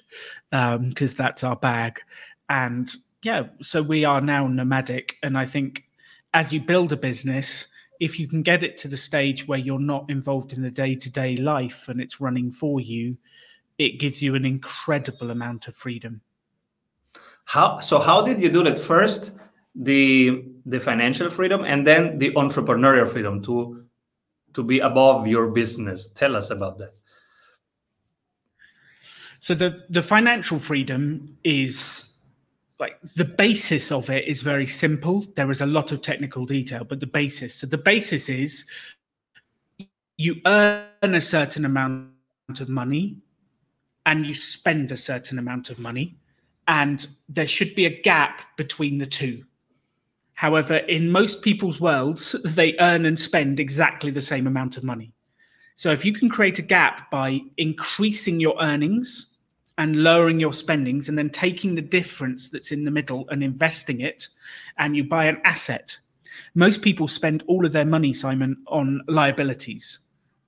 because 0.51 1.11
um, 1.11 1.15
that's 1.17 1.43
our 1.43 1.55
bag. 1.55 2.01
And 2.49 2.93
yeah, 3.23 3.43
so 3.61 3.81
we 3.81 4.03
are 4.03 4.19
now 4.19 4.47
nomadic. 4.47 5.15
And 5.23 5.37
I 5.37 5.45
think 5.45 5.83
as 6.33 6.51
you 6.51 6.59
build 6.59 6.91
a 6.91 6.97
business, 6.97 7.67
if 7.99 8.19
you 8.19 8.27
can 8.27 8.41
get 8.41 8.63
it 8.63 8.77
to 8.77 8.87
the 8.87 8.97
stage 8.97 9.47
where 9.47 9.59
you're 9.59 9.79
not 9.79 10.09
involved 10.09 10.53
in 10.53 10.61
the 10.61 10.71
day-to-day 10.71 11.37
life 11.37 11.87
and 11.89 11.99
it's 11.99 12.21
running 12.21 12.51
for 12.51 12.79
you 12.79 13.17
it 13.77 13.99
gives 13.99 14.21
you 14.21 14.35
an 14.35 14.45
incredible 14.45 15.31
amount 15.31 15.67
of 15.67 15.75
freedom. 15.75 16.21
How 17.45 17.79
so 17.79 17.99
how 17.99 18.21
did 18.21 18.41
you 18.41 18.49
do 18.49 18.63
that? 18.63 18.79
First 18.79 19.31
the 19.75 20.43
the 20.65 20.79
financial 20.79 21.29
freedom 21.29 21.63
and 21.63 21.85
then 21.85 22.17
the 22.17 22.31
entrepreneurial 22.33 23.07
freedom 23.07 23.41
to 23.43 23.85
to 24.53 24.63
be 24.63 24.79
above 24.79 25.27
your 25.27 25.51
business. 25.51 26.11
Tell 26.11 26.35
us 26.35 26.49
about 26.49 26.77
that. 26.79 26.93
So 29.39 29.53
the 29.53 29.85
the 29.89 30.01
financial 30.01 30.59
freedom 30.59 31.37
is 31.43 32.05
like 32.79 32.99
the 33.15 33.25
basis 33.25 33.91
of 33.91 34.09
it 34.09 34.27
is 34.27 34.41
very 34.41 34.67
simple. 34.67 35.25
There 35.35 35.49
is 35.49 35.61
a 35.61 35.65
lot 35.65 35.91
of 35.91 36.01
technical 36.01 36.45
detail, 36.45 36.83
but 36.83 36.99
the 36.99 37.07
basis. 37.07 37.55
So 37.55 37.67
the 37.67 37.77
basis 37.77 38.29
is 38.29 38.65
you 40.17 40.41
earn 40.45 40.87
a 41.01 41.21
certain 41.21 41.65
amount 41.65 42.11
of 42.59 42.69
money 42.69 43.17
and 44.05 44.25
you 44.25 44.35
spend 44.35 44.91
a 44.91 44.97
certain 44.97 45.37
amount 45.37 45.69
of 45.69 45.79
money, 45.79 46.15
and 46.67 47.07
there 47.27 47.47
should 47.47 47.75
be 47.75 47.85
a 47.85 48.01
gap 48.01 48.41
between 48.57 48.97
the 48.97 49.05
two. 49.05 49.43
However, 50.33 50.77
in 50.77 51.11
most 51.11 51.41
people's 51.41 51.81
worlds, 51.81 52.35
they 52.45 52.75
earn 52.79 53.05
and 53.05 53.19
spend 53.19 53.59
exactly 53.59 54.11
the 54.11 54.21
same 54.21 54.47
amount 54.47 54.77
of 54.77 54.83
money. 54.83 55.11
So 55.75 55.91
if 55.91 56.05
you 56.05 56.13
can 56.13 56.29
create 56.29 56.57
a 56.57 56.61
gap 56.61 57.11
by 57.11 57.41
increasing 57.57 58.39
your 58.39 58.55
earnings 58.61 59.36
and 59.77 60.03
lowering 60.03 60.39
your 60.39 60.53
spendings 60.53 61.07
and 61.07 61.17
then 61.17 61.29
taking 61.29 61.75
the 61.75 61.81
difference 61.81 62.49
that's 62.49 62.71
in 62.71 62.85
the 62.85 62.91
middle 62.91 63.27
and 63.29 63.43
investing 63.43 64.01
it 64.01 64.27
and 64.77 64.95
you 64.95 65.03
buy 65.03 65.25
an 65.25 65.39
asset. 65.43 65.97
Most 66.55 66.81
people 66.81 67.07
spend 67.07 67.43
all 67.47 67.65
of 67.65 67.71
their 67.71 67.85
money 67.85 68.13
simon 68.13 68.57
on 68.67 69.01
liabilities. 69.07 69.99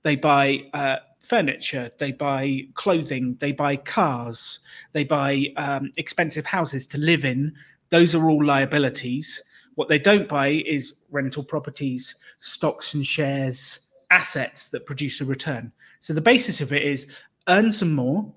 They 0.02 0.16
buy 0.16 0.64
uh, 0.74 0.96
furniture 1.20 1.90
they 1.98 2.10
buy 2.10 2.60
clothing 2.74 3.36
they 3.40 3.52
buy 3.52 3.76
cars 3.76 4.58
they 4.92 5.04
buy 5.04 5.44
um, 5.56 5.92
expensive 5.96 6.46
houses 6.46 6.86
to 6.88 6.98
live 6.98 7.24
in. 7.24 7.52
Those 7.90 8.14
are 8.14 8.28
all 8.28 8.44
liabilities. 8.44 9.42
What 9.74 9.88
they 9.88 9.98
don't 9.98 10.28
buy 10.28 10.62
is 10.66 10.94
rental 11.10 11.44
properties 11.44 12.16
stocks 12.38 12.94
and 12.94 13.06
shares 13.06 13.80
assets 14.10 14.68
that 14.68 14.86
produce 14.86 15.20
a 15.20 15.24
return. 15.24 15.70
So 16.00 16.12
the 16.12 16.20
basis 16.20 16.60
of 16.60 16.72
it 16.72 16.82
is 16.82 17.06
earn 17.48 17.70
some 17.70 17.92
more 17.92 18.32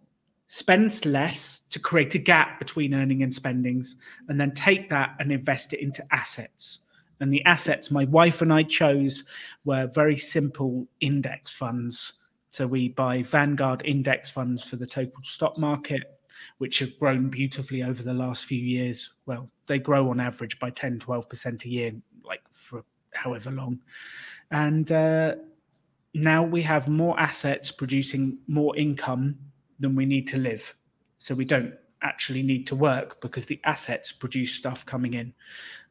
spends 0.48 1.06
less 1.06 1.62
to 1.70 1.80
create 1.80 2.16
a 2.16 2.20
gap 2.20 2.60
between 2.60 2.94
earning 2.94 3.24
and 3.24 3.34
spendings, 3.34 3.96
and 4.28 4.40
then 4.40 4.54
take 4.54 4.90
that 4.90 5.16
and 5.20 5.32
invest 5.32 5.74
it 5.74 5.80
into 5.80 6.06
assets. 6.12 6.80
And 7.20 7.34
the 7.34 7.44
assets 7.46 7.92
my 7.92 8.06
wife 8.06 8.42
and 8.42 8.52
I 8.52 8.64
chose 8.64 9.24
were 9.66 9.88
very 9.88 10.18
simple 10.18 10.88
index 11.00 11.52
funds. 11.52 12.14
So 12.50 12.68
we 12.68 12.90
buy 12.90 13.24
Vanguard 13.24 13.82
index 13.86 14.30
funds 14.30 14.64
for 14.64 14.76
the 14.76 14.86
total 14.86 15.24
stock 15.24 15.58
market, 15.58 16.04
which 16.58 16.80
have 16.80 17.00
grown 17.00 17.30
beautifully 17.30 17.84
over 17.84 18.04
the 18.04 18.14
last 18.14 18.46
few 18.46 18.60
years. 18.60 19.10
Well, 19.26 19.50
they 19.68 19.80
grow 19.80 20.10
on 20.10 20.20
average 20.20 20.60
by 20.60 20.70
10, 20.70 21.00
12% 21.00 21.66
a 21.66 21.70
year, 21.70 21.94
like 22.24 22.42
for 22.50 22.84
however 23.14 23.52
long. 23.52 23.80
And 24.52 24.92
uh, 24.92 25.36
now 26.14 26.44
we 26.44 26.62
have 26.64 26.90
more 26.90 27.20
assets 27.20 27.72
producing 27.72 28.38
more 28.48 28.76
income 28.76 29.38
than 29.84 29.96
we 29.96 30.06
need 30.06 30.28
to 30.30 30.38
live. 30.38 30.76
So 31.18 31.36
we 31.36 31.46
don't 31.46 31.74
actually 32.02 32.42
need 32.42 32.66
to 32.68 32.76
work 32.76 33.22
because 33.22 33.46
the 33.46 33.60
assets 33.64 34.12
produce 34.12 34.54
stuff 34.54 34.86
coming 34.86 35.14
in. 35.14 35.34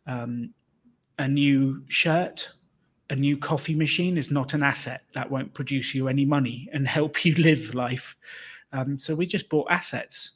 Um, 0.07 0.53
a 1.19 1.29
new 1.29 1.85
shirt, 1.89 2.49
a 3.11 3.17
new 3.17 3.37
coffee 3.37 3.75
machine 3.75 4.19
is 4.19 4.31
not 4.31 4.55
an 4.55 4.63
asset 4.63 5.03
that 5.15 5.31
won't 5.31 5.55
produce 5.55 5.95
you 5.95 6.09
any 6.09 6.25
money 6.25 6.69
and 6.73 6.87
help 6.89 7.25
you 7.25 7.35
live 7.39 7.75
life. 7.75 8.17
Um, 8.73 8.99
so 8.99 9.15
we 9.15 9.27
just 9.27 9.49
bought 9.49 9.69
assets. 9.71 10.33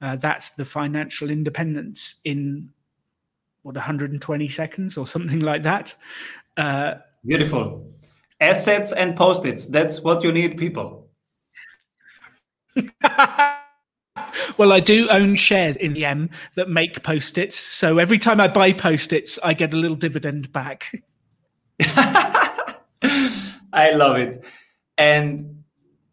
Uh, 0.00 0.16
that's 0.16 0.50
the 0.50 0.64
financial 0.64 1.30
independence 1.30 2.16
in 2.24 2.70
what 3.62 3.74
120 3.74 4.48
seconds 4.48 4.98
or 4.98 5.06
something 5.06 5.40
like 5.40 5.62
that. 5.62 5.94
Uh, 6.56 6.94
Beautiful. 7.24 7.90
Assets 8.40 8.92
and 8.92 9.16
post-its. 9.16 9.66
That's 9.66 10.02
what 10.02 10.22
you 10.22 10.32
need, 10.32 10.58
people. 10.58 11.03
well, 14.56 14.72
I 14.72 14.80
do 14.80 15.08
own 15.10 15.34
shares 15.34 15.76
in 15.76 15.96
EM 15.96 16.30
that 16.56 16.68
make 16.68 17.02
post 17.02 17.38
its. 17.38 17.56
So 17.56 17.98
every 17.98 18.18
time 18.18 18.40
I 18.40 18.48
buy 18.48 18.72
post 18.72 19.12
its, 19.12 19.38
I 19.42 19.54
get 19.54 19.72
a 19.72 19.76
little 19.76 19.96
dividend 19.96 20.52
back. 20.52 21.02
I 23.72 23.92
love 23.94 24.16
it. 24.16 24.44
And 24.98 25.64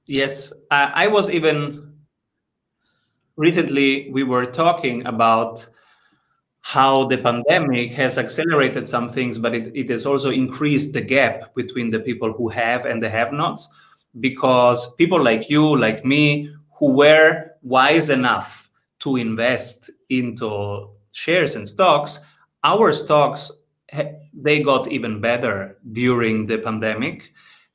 yes, 0.06 0.52
I, 0.71 0.91
I 0.95 1.08
was 1.08 1.30
even 1.30 1.93
recently, 3.38 4.10
we 4.12 4.24
were 4.24 4.45
talking 4.45 5.06
about 5.06 5.67
how 6.62 7.06
the 7.06 7.17
pandemic 7.17 7.91
has 7.93 8.17
accelerated 8.17 8.88
some 8.88 9.10
things, 9.10 9.39
but 9.39 9.56
it, 9.56 9.71
it 9.76 9.89
has 9.89 10.06
also 10.06 10.30
increased 10.30 10.93
the 10.93 11.02
gap 11.02 11.56
between 11.56 11.89
the 11.89 12.00
people 12.00 12.32
who 12.32 12.50
have 12.50 12.86
and 12.86 13.02
the 13.02 13.10
have 13.10 13.34
nots 13.34 13.67
because 14.19 14.93
people 14.93 15.21
like 15.21 15.50
you, 15.50 15.78
like 15.78 16.06
me, 16.06 16.54
who 16.78 16.91
were 16.91 17.52
wise 17.62 18.10
enough 18.10 18.69
to 19.00 19.15
invest 19.15 19.89
into 20.10 20.89
shares 21.12 21.56
and 21.56 21.67
stocks, 21.67 22.19
our 22.63 22.91
stocks 22.93 23.52
they 24.34 24.62
got 24.62 24.88
even 24.91 25.19
better 25.19 25.78
during 25.91 26.45
the 26.45 26.58
pandemic, 26.58 27.34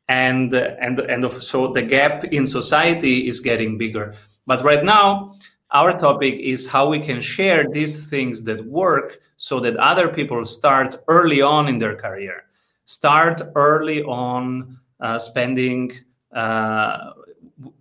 and 0.08 0.54
and 0.54 0.98
and 0.98 1.30
so 1.42 1.72
the 1.72 1.82
gap 1.82 2.24
in 2.24 2.46
society 2.46 3.28
is 3.28 3.40
getting 3.40 3.76
bigger. 3.76 4.14
But 4.46 4.62
right 4.62 4.84
now, 4.84 5.34
our 5.72 5.98
topic 5.98 6.34
is 6.34 6.66
how 6.66 6.88
we 6.88 7.00
can 7.00 7.20
share 7.20 7.68
these 7.68 8.06
things 8.08 8.42
that 8.44 8.64
work 8.66 9.18
so 9.36 9.60
that 9.60 9.76
other 9.76 10.08
people 10.08 10.44
start 10.44 11.02
early 11.08 11.42
on 11.42 11.68
in 11.68 11.78
their 11.78 11.96
career, 11.96 12.44
start 12.84 13.42
early 13.54 14.02
on 14.04 14.78
uh, 15.00 15.18
spending 15.18 15.92
uh, 16.36 17.12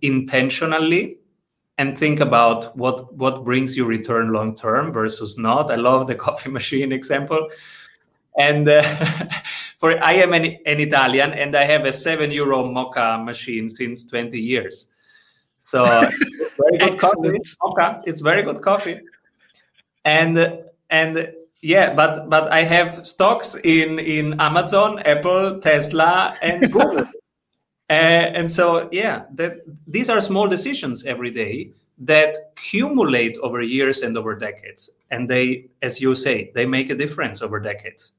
intentionally 0.00 1.18
and 1.78 1.96
think 1.96 2.20
about 2.20 2.76
what 2.76 3.14
what 3.14 3.44
brings 3.44 3.76
you 3.76 3.84
return 3.84 4.32
long 4.32 4.56
term 4.56 4.92
versus 4.92 5.36
not. 5.38 5.70
I 5.70 5.76
love 5.76 6.06
the 6.06 6.14
coffee 6.26 6.50
machine 6.50 6.90
example. 6.90 7.48
And 8.38 8.68
uh, 8.68 8.82
for 9.78 10.02
I 10.02 10.14
am 10.14 10.32
an, 10.32 10.44
an, 10.66 10.80
Italian 10.80 11.32
and 11.32 11.56
I 11.56 11.64
have 11.64 11.84
a 11.84 11.92
seven 11.92 12.30
euro 12.30 12.64
moka 12.64 13.22
machine 13.24 13.68
since 13.68 14.04
20 14.04 14.38
years. 14.38 14.88
So 15.58 15.84
it's 15.84 16.56
very 16.78 16.90
good 16.90 16.98
coffee. 16.98 17.38
It's 18.06 18.20
very 18.20 18.42
good 18.42 18.62
coffee. 18.62 19.00
And 20.04 20.60
and 20.90 21.32
yeah, 21.62 21.94
but 21.94 22.30
but 22.30 22.52
I 22.52 22.62
have 22.62 23.06
stocks 23.06 23.54
in 23.64 23.98
in 23.98 24.40
Amazon, 24.40 25.00
Apple, 25.00 25.60
Tesla, 25.60 26.36
and 26.40 26.72
Google. 26.72 27.06
Uh, 27.88 27.92
and 27.92 28.50
so 28.50 28.88
yeah, 28.92 29.24
that 29.34 29.58
these 29.86 30.08
are 30.08 30.20
small 30.20 30.48
decisions 30.48 31.04
every 31.04 31.30
day 31.30 31.70
that 31.98 32.36
accumulate 32.52 33.38
over 33.38 33.62
years 33.62 34.02
and 34.02 34.18
over 34.18 34.36
decades, 34.36 34.90
and 35.10 35.30
they, 35.30 35.68
as 35.82 36.00
you 36.00 36.14
say, 36.14 36.50
they 36.54 36.66
make 36.66 36.90
a 36.90 36.94
difference 36.94 37.42
over 37.42 37.60
decades. 37.60 38.12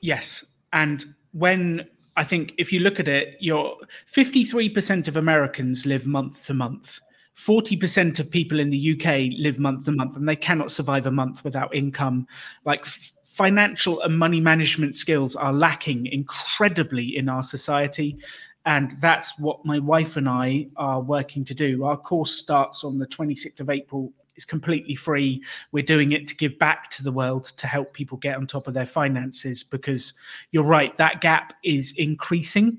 Yes, 0.00 0.44
and 0.72 1.04
when 1.32 1.88
I 2.16 2.24
think 2.24 2.52
if 2.58 2.72
you 2.72 2.80
look 2.80 2.98
at 2.98 3.06
it, 3.06 3.36
you're 3.38 3.76
53% 4.12 5.06
of 5.06 5.16
Americans 5.16 5.86
live 5.86 6.06
month 6.06 6.46
to 6.46 6.54
month. 6.54 7.00
40% 7.36 8.18
of 8.18 8.28
people 8.28 8.58
in 8.58 8.70
the 8.70 8.92
UK 8.92 9.38
live 9.38 9.60
month 9.60 9.84
to 9.84 9.92
month 9.92 10.16
and 10.16 10.28
they 10.28 10.34
cannot 10.34 10.72
survive 10.72 11.06
a 11.06 11.12
month 11.12 11.44
without 11.44 11.72
income. 11.72 12.26
Like 12.64 12.80
f- 12.80 13.12
financial 13.24 14.02
and 14.02 14.18
money 14.18 14.40
management 14.40 14.96
skills 14.96 15.36
are 15.36 15.52
lacking 15.52 16.06
incredibly 16.06 17.16
in 17.16 17.28
our 17.28 17.44
society. 17.44 18.18
And 18.64 18.92
that's 19.00 19.38
what 19.38 19.64
my 19.64 19.78
wife 19.78 20.16
and 20.16 20.28
I 20.28 20.68
are 20.76 21.00
working 21.00 21.44
to 21.46 21.54
do. 21.54 21.84
Our 21.84 21.96
course 21.96 22.32
starts 22.32 22.84
on 22.84 22.98
the 22.98 23.06
26th 23.06 23.60
of 23.60 23.70
April. 23.70 24.12
It's 24.36 24.44
completely 24.44 24.94
free. 24.94 25.42
We're 25.72 25.82
doing 25.82 26.12
it 26.12 26.28
to 26.28 26.36
give 26.36 26.58
back 26.58 26.90
to 26.90 27.02
the 27.02 27.10
world 27.10 27.44
to 27.56 27.66
help 27.66 27.92
people 27.92 28.18
get 28.18 28.36
on 28.36 28.46
top 28.46 28.66
of 28.66 28.74
their 28.74 28.86
finances 28.86 29.64
because 29.64 30.12
you're 30.52 30.62
right, 30.64 30.94
that 30.96 31.20
gap 31.20 31.54
is 31.64 31.94
increasing 31.96 32.78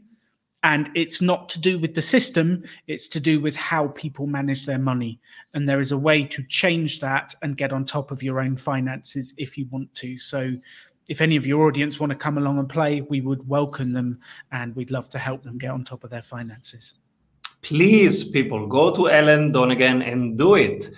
and 0.64 0.90
it's 0.94 1.22
not 1.22 1.48
to 1.50 1.60
do 1.60 1.80
with 1.80 1.96
the 1.96 2.02
system 2.02 2.64
it's 2.88 3.08
to 3.08 3.20
do 3.20 3.40
with 3.40 3.56
how 3.56 3.88
people 3.90 4.28
manage 4.28 4.66
their 4.66 4.78
money 4.78 5.20
and 5.54 5.68
there 5.68 5.80
is 5.80 5.92
a 5.92 5.98
way 5.98 6.24
to 6.24 6.44
change 6.44 7.00
that 7.00 7.34
and 7.42 7.58
get 7.58 7.72
on 7.72 7.86
top 7.86 8.12
of 8.12 8.22
your 8.22 8.42
own 8.42 8.58
finances 8.58 9.34
if 9.38 9.58
you 9.58 9.66
want 9.72 9.94
to 9.94 10.18
so 10.18 10.52
if 11.10 11.20
any 11.20 11.36
of 11.36 11.46
your 11.46 11.68
audience 11.68 12.00
want 12.00 12.12
to 12.12 12.16
come 12.16 12.38
along 12.38 12.58
and 12.60 12.70
play 12.70 13.02
we 13.02 13.20
would 13.20 13.46
welcome 13.48 13.92
them 13.92 14.20
and 14.52 14.76
we'd 14.76 14.92
love 14.92 15.10
to 15.10 15.20
help 15.20 15.44
them 15.44 15.58
get 15.58 15.72
on 15.72 15.84
top 15.84 16.04
of 16.06 16.10
their 16.10 16.22
finances 16.22 17.00
please 17.62 18.24
people 18.24 18.66
go 18.68 18.96
to 18.96 19.10
alan 19.10 19.52
donegan 19.52 20.02
and 20.02 20.38
do 20.38 20.56
it 20.56 20.90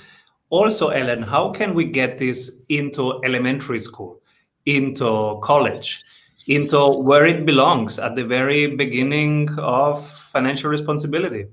also 0.49 0.91
alan 0.91 1.23
how 1.23 1.49
can 1.49 1.73
we 1.73 1.85
get 1.85 2.17
this 2.19 2.59
into 2.69 3.19
elementary 3.23 3.79
school 3.79 4.21
into 4.65 5.39
college 5.41 6.03
into 6.47 6.87
where 7.01 7.25
it 7.25 7.45
belongs 7.45 7.99
at 7.99 8.15
the 8.15 8.23
very 8.23 8.75
beginning 8.75 9.49
of 9.59 10.05
financial 10.07 10.69
responsibility. 10.69 11.45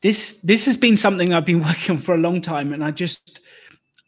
This 0.00 0.34
this 0.42 0.64
has 0.66 0.76
been 0.76 0.96
something 0.96 1.32
I've 1.32 1.44
been 1.44 1.62
working 1.70 1.96
on 1.96 1.98
for 1.98 2.14
a 2.14 2.18
long 2.18 2.40
time, 2.40 2.72
and 2.72 2.84
I 2.84 2.90
just 2.90 3.40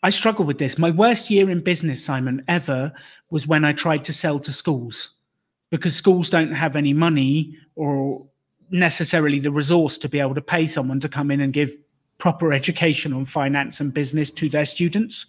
I 0.02 0.10
struggle 0.10 0.44
with 0.44 0.58
this. 0.58 0.78
My 0.78 0.90
worst 0.90 1.30
year 1.30 1.50
in 1.50 1.60
business, 1.60 2.02
Simon, 2.02 2.42
ever 2.48 2.92
was 3.30 3.46
when 3.46 3.64
I 3.64 3.72
tried 3.72 4.04
to 4.04 4.12
sell 4.12 4.38
to 4.40 4.52
schools 4.52 5.10
because 5.70 5.94
schools 5.94 6.30
don't 6.30 6.52
have 6.52 6.74
any 6.74 6.92
money 6.92 7.56
or 7.76 8.26
necessarily 8.70 9.40
the 9.40 9.50
resource 9.50 9.98
to 9.98 10.08
be 10.08 10.20
able 10.20 10.34
to 10.34 10.40
pay 10.40 10.66
someone 10.66 11.00
to 11.00 11.08
come 11.08 11.30
in 11.30 11.40
and 11.40 11.52
give 11.52 11.74
proper 12.18 12.52
education 12.52 13.12
on 13.12 13.24
finance 13.24 13.80
and 13.80 13.92
business 13.92 14.30
to 14.30 14.48
their 14.48 14.64
students. 14.64 15.26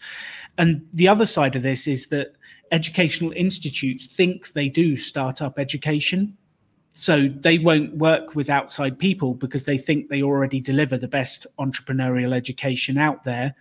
And 0.58 0.86
the 0.94 1.08
other 1.08 1.26
side 1.26 1.56
of 1.56 1.62
this 1.64 1.88
is 1.88 2.08
that 2.08 2.34
educational 2.72 3.32
institutes 3.32 4.08
think 4.08 4.54
they 4.54 4.70
do 4.70 4.96
startup 4.96 5.60
education. 5.60 6.38
So 6.94 7.30
they 7.30 7.58
won't 7.58 7.96
work 7.96 8.36
with 8.36 8.50
outside 8.50 9.00
people 9.00 9.34
because 9.34 9.64
they 9.64 9.78
think 9.78 10.08
they 10.08 10.22
already 10.22 10.60
deliver 10.60 10.98
the 10.98 11.08
best 11.08 11.48
entrepreneurial 11.58 12.34
education 12.36 12.98
out 12.98 13.24
there. 13.24 13.56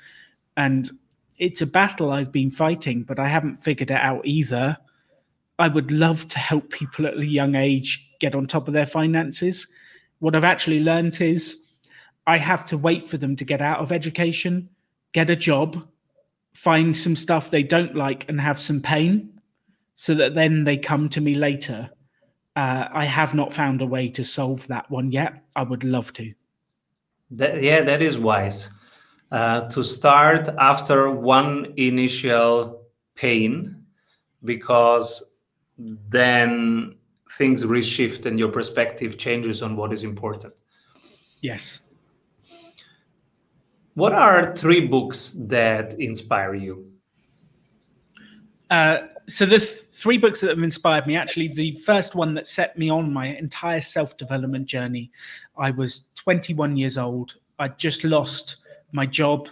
And 0.61 0.91
it's 1.39 1.63
a 1.63 1.67
battle 1.67 2.13
I've 2.13 2.31
been 2.31 2.51
fighting, 2.51 3.03
but 3.03 3.19
I 3.19 3.29
haven't 3.29 3.65
figured 3.65 3.91
it 3.91 3.95
out 3.95 4.27
either. 4.27 4.77
I 5.59 5.69
would 5.69 5.91
love 5.91 6.29
to 6.29 6.39
help 6.39 6.69
people 6.69 7.07
at 7.07 7.17
a 7.17 7.27
young 7.27 7.55
age 7.55 8.07
get 8.19 8.35
on 8.35 8.45
top 8.45 8.69
of 8.69 8.75
their 8.75 8.85
finances. 8.85 9.67
What 10.19 10.37
I've 10.37 10.45
actually 10.45 10.81
learned 10.81 11.19
is 11.23 11.57
I 12.27 12.37
have 12.37 12.67
to 12.67 12.77
wait 12.77 13.09
for 13.09 13.17
them 13.17 13.37
to 13.37 13.45
get 13.47 13.63
out 13.63 13.79
of 13.79 13.91
education, 13.91 14.69
get 15.13 15.31
a 15.31 15.35
job, 15.35 15.89
find 16.53 16.95
some 16.95 17.17
stuff 17.17 17.51
they 17.51 17.63
don't 17.63 17.97
like 17.97 18.29
and 18.29 18.39
have 18.39 18.61
some 18.61 18.83
pain 18.83 19.41
so 19.95 20.15
that 20.15 20.35
then 20.35 20.65
they 20.65 20.77
come 20.77 21.09
to 21.09 21.23
me 21.23 21.37
later. 21.37 21.89
Uh, 22.55 22.87
I 22.93 23.07
have 23.07 23.33
not 23.33 23.55
found 23.55 23.81
a 23.81 23.87
way 23.87 24.11
to 24.11 24.25
solve 24.25 24.67
that 24.67 24.91
one 24.91 25.11
yet. 25.11 25.43
I 25.57 25.63
would 25.63 25.85
love 25.85 26.13
to. 26.15 26.35
That, 27.31 27.63
yeah, 27.63 27.81
that 27.81 28.03
is 28.03 28.19
wise. 28.19 28.69
Uh, 29.31 29.69
to 29.69 29.85
start 29.85 30.49
after 30.59 31.09
one 31.09 31.73
initial 31.77 32.83
pain, 33.15 33.85
because 34.45 35.33
then 35.79 36.97
things 37.39 37.65
reshift 37.65 38.27
and 38.27 38.39
your 38.39 38.49
perspective 38.49 39.19
changes 39.19 39.63
on 39.63 39.77
what 39.77 39.93
is 39.93 40.03
important. 40.03 40.53
Yes. 41.41 41.81
What 43.95 44.13
are 44.13 44.55
three 44.57 44.87
books 44.87 45.35
that 45.39 45.95
inspire 46.01 46.55
you? 46.55 46.91
Uh, 48.69 48.99
so 49.31 49.47
the 49.47 49.59
th- 49.59 49.83
three 49.93 50.19
books 50.19 50.41
that 50.41 50.51
have 50.51 50.63
inspired 50.63 51.07
me 51.07 51.17
actually 51.17 51.49
the 51.49 51.73
first 51.73 52.15
one 52.15 52.35
that 52.35 52.47
set 52.47 52.77
me 52.77 52.91
on 52.91 53.13
my 53.13 53.27
entire 53.27 53.81
self-development 53.81 54.67
journey 54.67 55.11
i 55.57 55.71
was 55.71 56.05
21 56.17 56.77
years 56.77 56.99
old 56.99 57.37
i 57.59 57.69
just 57.69 58.03
lost 58.03 58.57
my 58.93 59.07
job 59.07 59.49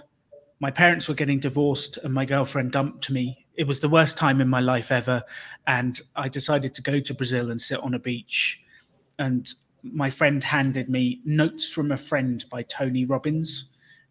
my 0.61 0.71
parents 0.71 1.07
were 1.07 1.15
getting 1.15 1.39
divorced 1.39 1.99
and 1.99 2.13
my 2.13 2.25
girlfriend 2.25 2.73
dumped 2.73 3.11
me 3.11 3.47
it 3.57 3.67
was 3.67 3.81
the 3.81 3.89
worst 3.89 4.17
time 4.17 4.41
in 4.41 4.49
my 4.49 4.61
life 4.61 4.91
ever 4.91 5.23
and 5.67 6.01
i 6.17 6.29
decided 6.29 6.75
to 6.75 6.83
go 6.83 7.01
to 7.01 7.15
brazil 7.15 7.51
and 7.51 7.61
sit 7.61 7.81
on 7.81 7.95
a 7.95 7.99
beach 7.99 8.63
and 9.19 9.55
my 9.83 10.11
friend 10.11 10.43
handed 10.43 10.89
me 10.89 11.21
notes 11.25 11.69
from 11.69 11.93
a 11.93 11.97
friend 11.97 12.45
by 12.51 12.63
tony 12.63 13.05
robbins 13.05 13.67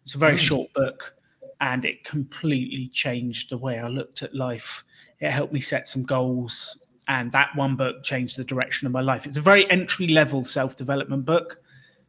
it's 0.08 0.14
a 0.14 0.18
very 0.18 0.36
mm. 0.36 0.38
short 0.38 0.72
book, 0.72 1.14
and 1.60 1.84
it 1.84 2.02
completely 2.02 2.88
changed 2.94 3.50
the 3.50 3.58
way 3.58 3.78
I 3.78 3.88
looked 3.88 4.22
at 4.22 4.34
life. 4.34 4.82
It 5.20 5.30
helped 5.30 5.52
me 5.52 5.60
set 5.60 5.86
some 5.86 6.02
goals, 6.02 6.78
and 7.08 7.30
that 7.32 7.54
one 7.54 7.76
book 7.76 8.02
changed 8.04 8.38
the 8.38 8.44
direction 8.44 8.86
of 8.86 8.92
my 8.92 9.02
life. 9.02 9.26
It's 9.26 9.36
a 9.36 9.42
very 9.42 9.70
entry 9.70 10.08
level 10.08 10.44
self 10.44 10.76
development 10.76 11.26
book, 11.26 11.58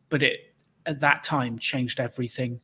but 0.08 0.23
it 0.23 0.55
at 0.86 1.01
that 1.01 1.25
time 1.25 1.60
changed 1.60 1.99
everything. 1.99 2.62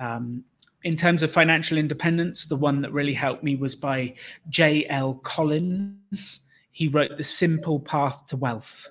Um, 0.00 0.44
in 0.82 0.96
terms 0.96 1.22
of 1.22 1.30
financial 1.30 1.78
independence, 1.78 2.46
the 2.46 2.56
one 2.56 2.80
that 2.80 2.92
really 2.92 3.12
helped 3.12 3.44
me 3.44 3.54
was 3.54 3.76
by 3.76 4.14
J.L. 4.48 5.14
Collins. 5.22 6.40
He 6.72 6.88
wrote 6.88 7.16
The 7.16 7.24
Simple 7.24 7.78
Path 7.78 8.26
to 8.28 8.36
Wealth. 8.36 8.90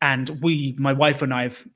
And 0.00 0.40
we, 0.42 0.74
my 0.78 0.92
wife 0.92 1.22
and 1.22 1.34
I, 1.34 1.42
have 1.42 1.66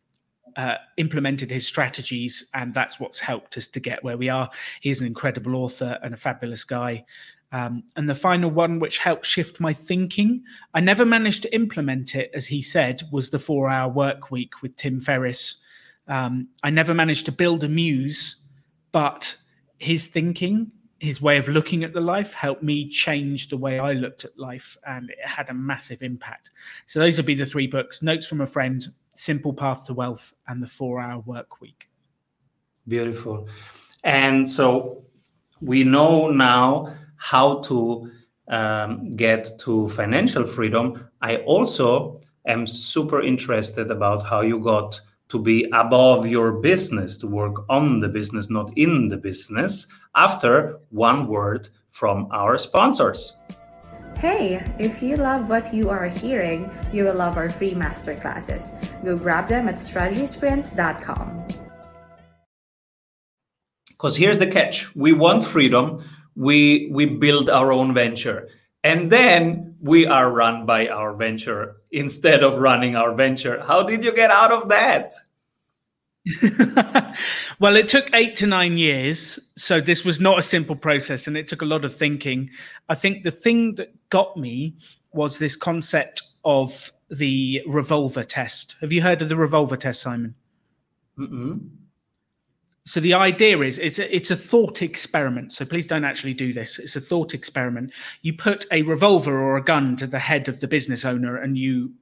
uh, 0.56 0.76
implemented 0.96 1.50
his 1.50 1.66
strategies, 1.66 2.46
and 2.54 2.72
that's 2.72 3.00
what's 3.00 3.18
helped 3.18 3.56
us 3.56 3.66
to 3.68 3.80
get 3.80 4.02
where 4.04 4.16
we 4.16 4.28
are. 4.28 4.50
He's 4.80 5.00
an 5.00 5.06
incredible 5.06 5.56
author 5.56 5.98
and 6.02 6.14
a 6.14 6.16
fabulous 6.16 6.64
guy. 6.64 7.04
Um, 7.50 7.84
and 7.96 8.08
the 8.08 8.14
final 8.14 8.50
one, 8.50 8.78
which 8.78 8.98
helped 8.98 9.24
shift 9.24 9.60
my 9.60 9.72
thinking, 9.72 10.42
I 10.74 10.80
never 10.80 11.04
managed 11.04 11.42
to 11.42 11.54
implement 11.54 12.14
it, 12.14 12.30
as 12.34 12.46
he 12.46 12.60
said, 12.60 13.02
was 13.10 13.30
the 13.30 13.38
four 13.38 13.70
hour 13.70 13.90
work 13.90 14.30
week 14.30 14.60
with 14.62 14.76
Tim 14.76 15.00
Ferriss. 15.00 15.56
Um, 16.08 16.48
I 16.62 16.70
never 16.70 16.92
managed 16.92 17.24
to 17.26 17.32
build 17.32 17.64
a 17.64 17.68
muse, 17.68 18.36
but 18.92 19.36
his 19.78 20.06
thinking, 20.06 20.70
his 20.98 21.20
way 21.22 21.36
of 21.36 21.48
looking 21.48 21.84
at 21.84 21.92
the 21.92 22.00
life 22.00 22.32
helped 22.32 22.62
me 22.62 22.88
change 22.88 23.48
the 23.48 23.56
way 23.56 23.78
I 23.78 23.92
looked 23.92 24.24
at 24.24 24.38
life, 24.38 24.76
and 24.86 25.10
it 25.10 25.18
had 25.24 25.50
a 25.50 25.54
massive 25.54 26.02
impact. 26.02 26.50
So, 26.86 26.98
those 26.98 27.16
would 27.16 27.26
be 27.26 27.34
the 27.34 27.46
three 27.46 27.66
books 27.66 28.02
Notes 28.02 28.26
from 28.26 28.40
a 28.40 28.46
Friend, 28.46 28.86
Simple 29.14 29.52
Path 29.52 29.86
to 29.86 29.94
Wealth, 29.94 30.34
and 30.48 30.62
the 30.62 30.66
Four 30.66 31.00
Hour 31.00 31.20
Work 31.20 31.60
Week. 31.60 31.88
Beautiful. 32.88 33.46
And 34.04 34.48
so 34.48 35.04
we 35.60 35.84
know 35.84 36.30
now 36.30 36.94
how 37.16 37.60
to 37.62 38.10
um, 38.48 39.10
get 39.10 39.50
to 39.60 39.88
financial 39.90 40.46
freedom. 40.46 41.08
I 41.20 41.36
also 41.38 42.20
am 42.46 42.66
super 42.66 43.20
interested 43.20 43.90
about 43.90 44.24
how 44.24 44.40
you 44.40 44.58
got 44.58 45.00
to 45.28 45.38
be 45.38 45.66
above 45.72 46.26
your 46.26 46.52
business, 46.52 47.16
to 47.18 47.26
work 47.26 47.64
on 47.68 48.00
the 48.00 48.08
business, 48.08 48.50
not 48.50 48.72
in 48.76 49.08
the 49.08 49.16
business, 49.16 49.86
after 50.14 50.78
one 50.90 51.26
word 51.26 51.68
from 51.90 52.28
our 52.32 52.58
sponsors. 52.58 53.34
Hey, 54.18 54.64
if 54.80 55.00
you 55.00 55.16
love 55.16 55.48
what 55.48 55.72
you 55.72 55.90
are 55.90 56.08
hearing, 56.08 56.68
you 56.92 57.04
will 57.04 57.14
love 57.14 57.36
our 57.36 57.50
free 57.50 57.74
masterclasses. 57.74 58.74
Go 59.04 59.16
grab 59.16 59.46
them 59.46 59.68
at 59.68 59.76
strategysprints.com. 59.76 61.44
Because 63.90 64.16
here's 64.16 64.38
the 64.38 64.46
catch 64.46 64.94
we 64.96 65.12
want 65.12 65.44
freedom, 65.44 66.02
we, 66.34 66.88
we 66.92 67.06
build 67.06 67.50
our 67.50 67.72
own 67.72 67.94
venture, 67.94 68.48
and 68.84 69.10
then 69.10 69.76
we 69.80 70.06
are 70.06 70.30
run 70.30 70.66
by 70.66 70.88
our 70.88 71.14
venture 71.14 71.76
instead 71.90 72.42
of 72.42 72.58
running 72.58 72.96
our 72.96 73.14
venture. 73.14 73.62
How 73.62 73.82
did 73.82 74.04
you 74.04 74.14
get 74.14 74.30
out 74.30 74.52
of 74.52 74.68
that? 74.68 75.12
well, 77.58 77.76
it 77.76 77.88
took 77.88 78.10
eight 78.14 78.36
to 78.36 78.46
nine 78.46 78.76
years. 78.76 79.38
So 79.56 79.80
this 79.80 80.04
was 80.04 80.20
not 80.20 80.38
a 80.38 80.42
simple 80.42 80.76
process 80.76 81.26
and 81.26 81.36
it 81.36 81.48
took 81.48 81.62
a 81.62 81.66
lot 81.66 81.84
of 81.84 81.94
thinking. 81.94 82.50
I 82.88 82.94
think 82.94 83.22
the 83.22 83.30
thing 83.30 83.76
that 83.76 83.94
got 84.10 84.36
me 84.36 84.76
was 85.12 85.38
this 85.38 85.56
concept 85.56 86.22
of 86.44 86.92
the 87.10 87.62
revolver 87.66 88.24
test. 88.24 88.76
Have 88.80 88.92
you 88.92 89.02
heard 89.02 89.22
of 89.22 89.28
the 89.28 89.36
revolver 89.36 89.76
test, 89.76 90.02
Simon? 90.02 90.34
Mm-mm. 91.18 91.68
So 92.88 93.00
the 93.00 93.12
idea 93.12 93.60
is 93.60 93.78
it's 93.78 93.98
a, 93.98 94.16
it's 94.16 94.30
a 94.30 94.36
thought 94.36 94.80
experiment. 94.80 95.52
So 95.52 95.66
please 95.66 95.86
don't 95.86 96.06
actually 96.06 96.32
do 96.32 96.54
this. 96.54 96.78
It's 96.78 96.96
a 96.96 97.02
thought 97.02 97.34
experiment. 97.34 97.92
You 98.22 98.32
put 98.32 98.64
a 98.72 98.80
revolver 98.80 99.38
or 99.38 99.58
a 99.58 99.62
gun 99.62 99.94
to 99.96 100.06
the 100.06 100.18
head 100.18 100.48
of 100.48 100.60
the 100.60 100.68
business 100.68 101.04
owner 101.04 101.36
and 101.36 101.58
you 101.58 101.92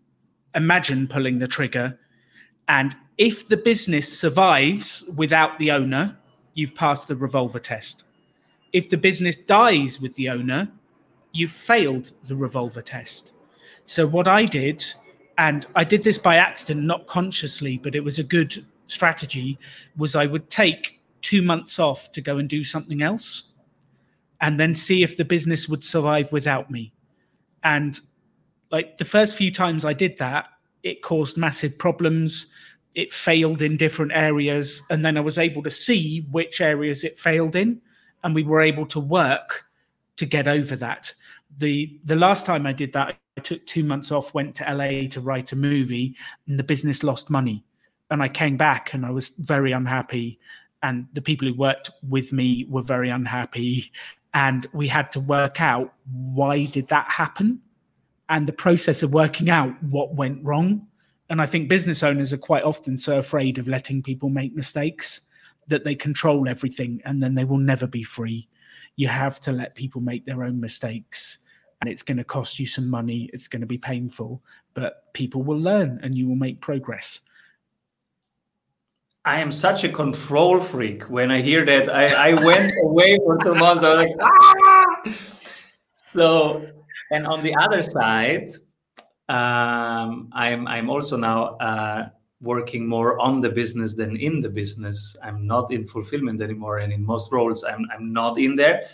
imagine 0.54 1.08
pulling 1.08 1.40
the 1.40 1.48
trigger. 1.48 1.98
And 2.68 2.94
if 3.18 3.48
the 3.48 3.56
business 3.56 4.16
survives 4.16 5.02
without 5.16 5.58
the 5.58 5.72
owner, 5.72 6.16
you've 6.54 6.76
passed 6.76 7.08
the 7.08 7.16
revolver 7.16 7.58
test. 7.58 8.04
If 8.72 8.88
the 8.88 8.96
business 8.96 9.34
dies 9.34 10.00
with 10.00 10.14
the 10.14 10.28
owner, 10.28 10.70
you've 11.32 11.50
failed 11.50 12.12
the 12.28 12.36
revolver 12.36 12.80
test. 12.80 13.32
So 13.86 14.06
what 14.06 14.28
I 14.28 14.44
did, 14.44 14.84
and 15.36 15.66
I 15.74 15.82
did 15.82 16.04
this 16.04 16.18
by 16.18 16.36
accident, 16.36 16.86
not 16.86 17.08
consciously, 17.08 17.76
but 17.76 17.96
it 17.96 18.04
was 18.04 18.20
a 18.20 18.22
good 18.22 18.64
strategy 18.86 19.58
was 19.96 20.14
I 20.14 20.26
would 20.26 20.50
take 20.50 21.00
two 21.22 21.42
months 21.42 21.78
off 21.78 22.12
to 22.12 22.20
go 22.20 22.38
and 22.38 22.48
do 22.48 22.62
something 22.62 23.02
else 23.02 23.44
and 24.40 24.60
then 24.60 24.74
see 24.74 25.02
if 25.02 25.16
the 25.16 25.24
business 25.24 25.68
would 25.68 25.82
survive 25.82 26.30
without 26.30 26.70
me. 26.70 26.92
And 27.64 28.00
like 28.70 28.98
the 28.98 29.04
first 29.04 29.36
few 29.36 29.50
times 29.50 29.84
I 29.84 29.92
did 29.92 30.18
that, 30.18 30.46
it 30.82 31.02
caused 31.02 31.36
massive 31.36 31.78
problems. 31.78 32.46
It 32.94 33.12
failed 33.12 33.62
in 33.62 33.76
different 33.76 34.12
areas. 34.14 34.82
And 34.90 35.04
then 35.04 35.16
I 35.16 35.20
was 35.20 35.38
able 35.38 35.62
to 35.64 35.70
see 35.70 36.26
which 36.30 36.60
areas 36.60 37.02
it 37.02 37.18
failed 37.18 37.56
in. 37.56 37.80
And 38.22 38.34
we 38.34 38.42
were 38.42 38.60
able 38.60 38.86
to 38.86 39.00
work 39.00 39.64
to 40.16 40.26
get 40.26 40.48
over 40.48 40.76
that. 40.76 41.12
The 41.58 41.98
the 42.04 42.16
last 42.16 42.44
time 42.46 42.66
I 42.66 42.72
did 42.72 42.92
that, 42.92 43.16
I 43.36 43.40
took 43.40 43.64
two 43.66 43.84
months 43.84 44.10
off, 44.10 44.34
went 44.34 44.54
to 44.56 44.74
LA 44.74 45.08
to 45.08 45.20
write 45.20 45.52
a 45.52 45.56
movie, 45.56 46.16
and 46.46 46.58
the 46.58 46.64
business 46.64 47.02
lost 47.02 47.30
money 47.30 47.64
and 48.10 48.22
I 48.22 48.28
came 48.28 48.56
back 48.56 48.94
and 48.94 49.04
I 49.04 49.10
was 49.10 49.30
very 49.38 49.72
unhappy. 49.72 50.38
And 50.82 51.06
the 51.12 51.22
people 51.22 51.48
who 51.48 51.54
worked 51.54 51.90
with 52.08 52.32
me 52.32 52.66
were 52.68 52.82
very 52.82 53.10
unhappy. 53.10 53.92
And 54.34 54.66
we 54.72 54.88
had 54.88 55.10
to 55.12 55.20
work 55.20 55.60
out 55.60 55.94
why 56.12 56.66
did 56.66 56.88
that 56.88 57.08
happen? 57.08 57.60
And 58.28 58.46
the 58.46 58.52
process 58.52 59.02
of 59.02 59.12
working 59.12 59.50
out 59.50 59.82
what 59.82 60.14
went 60.14 60.44
wrong. 60.44 60.86
And 61.28 61.40
I 61.40 61.46
think 61.46 61.68
business 61.68 62.02
owners 62.02 62.32
are 62.32 62.38
quite 62.38 62.62
often 62.62 62.96
so 62.96 63.18
afraid 63.18 63.58
of 63.58 63.66
letting 63.66 64.02
people 64.02 64.28
make 64.28 64.54
mistakes 64.54 65.22
that 65.68 65.82
they 65.82 65.94
control 65.94 66.48
everything 66.48 67.00
and 67.04 67.22
then 67.22 67.34
they 67.34 67.44
will 67.44 67.58
never 67.58 67.86
be 67.86 68.04
free. 68.04 68.48
You 68.94 69.08
have 69.08 69.40
to 69.40 69.52
let 69.52 69.74
people 69.74 70.00
make 70.00 70.24
their 70.24 70.44
own 70.44 70.60
mistakes 70.60 71.38
and 71.80 71.90
it's 71.90 72.02
going 72.02 72.16
to 72.18 72.24
cost 72.24 72.58
you 72.58 72.66
some 72.66 72.88
money. 72.88 73.28
It's 73.32 73.48
going 73.48 73.60
to 73.60 73.66
be 73.66 73.78
painful, 73.78 74.42
but 74.74 75.12
people 75.12 75.42
will 75.42 75.58
learn 75.58 76.00
and 76.02 76.16
you 76.16 76.28
will 76.28 76.36
make 76.36 76.60
progress. 76.60 77.20
I 79.26 79.40
am 79.40 79.50
such 79.50 79.82
a 79.82 79.88
control 79.88 80.60
freak. 80.60 81.10
When 81.10 81.32
I 81.32 81.40
hear 81.40 81.66
that, 81.66 81.92
I, 81.92 82.30
I 82.30 82.44
went 82.44 82.72
away 82.84 83.18
for 83.18 83.36
two 83.42 83.56
months. 83.56 83.82
I 83.82 83.88
was 83.88 84.06
like, 84.06 84.16
ah! 84.20 85.02
So, 86.10 86.64
and 87.10 87.26
on 87.26 87.42
the 87.42 87.52
other 87.56 87.82
side, 87.82 88.50
um, 89.28 90.30
I'm 90.32 90.68
I'm 90.68 90.88
also 90.88 91.16
now 91.16 91.56
uh, 91.56 92.08
working 92.40 92.86
more 92.86 93.18
on 93.18 93.40
the 93.40 93.50
business 93.50 93.96
than 93.96 94.16
in 94.16 94.40
the 94.40 94.48
business. 94.48 95.16
I'm 95.24 95.44
not 95.44 95.72
in 95.72 95.84
fulfillment 95.84 96.40
anymore, 96.40 96.78
and 96.78 96.92
in 96.92 97.04
most 97.04 97.32
roles, 97.32 97.64
I'm 97.64 97.84
I'm 97.92 98.12
not 98.12 98.38
in 98.38 98.54
there. 98.54 98.84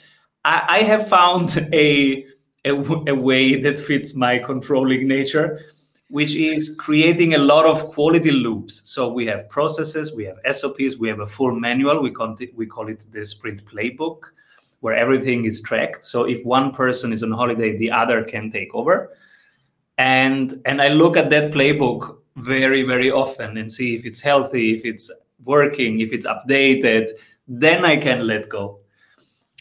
I, 0.47 0.65
I 0.67 0.79
have 0.79 1.09
found 1.09 1.69
a, 1.75 2.25
a 2.65 2.73
a 2.73 3.15
way 3.15 3.61
that 3.61 3.79
fits 3.79 4.15
my 4.15 4.39
controlling 4.39 5.07
nature 5.07 5.61
which 6.13 6.35
is 6.35 6.77
creating 6.79 7.33
a 7.33 7.39
lot 7.39 7.65
of 7.65 7.89
quality 7.89 8.31
loops. 8.31 8.83
So 8.85 9.11
we 9.11 9.25
have 9.29 9.49
processes, 9.49 10.13
we 10.13 10.27
have 10.27 10.37
SOPs, 10.55 10.99
we 10.99 11.09
have 11.09 11.21
a 11.21 11.27
full 11.27 11.55
manual. 11.59 12.03
We 12.03 12.11
call 12.11 12.37
it, 12.39 12.55
we 12.55 12.67
call 12.67 12.91
it 12.91 13.07
the 13.11 13.25
sprint 13.25 13.65
playbook, 13.65 14.25
where 14.81 14.95
everything 14.95 15.47
is 15.47 15.63
tracked. 15.63 16.05
So 16.05 16.25
if 16.25 16.45
one 16.45 16.73
person 16.73 17.15
is 17.15 17.23
on 17.23 17.33
holiday, 17.33 17.79
the 17.79 17.91
other 17.91 18.23
can 18.25 18.51
take 18.51 18.75
over. 18.75 19.17
And 19.97 20.61
and 20.67 20.83
I 20.83 20.89
look 20.89 21.17
at 21.17 21.31
that 21.31 21.51
playbook 21.51 22.19
very 22.37 22.83
very 22.83 23.11
often 23.11 23.57
and 23.57 23.73
see 23.73 23.97
if 23.97 24.05
it's 24.05 24.21
healthy, 24.21 24.75
if 24.75 24.85
it's 24.85 25.11
working, 25.45 26.01
if 26.01 26.13
it's 26.13 26.27
updated. 26.27 27.09
Then 27.49 27.87
I 27.87 27.97
can 27.97 28.27
let 28.27 28.51
go. 28.51 28.81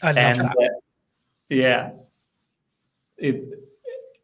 I 0.02 0.08
love 0.08 0.18
and, 0.18 0.38
that. 0.38 0.56
Uh, 0.60 0.68
yeah, 1.48 1.92
it, 3.16 3.42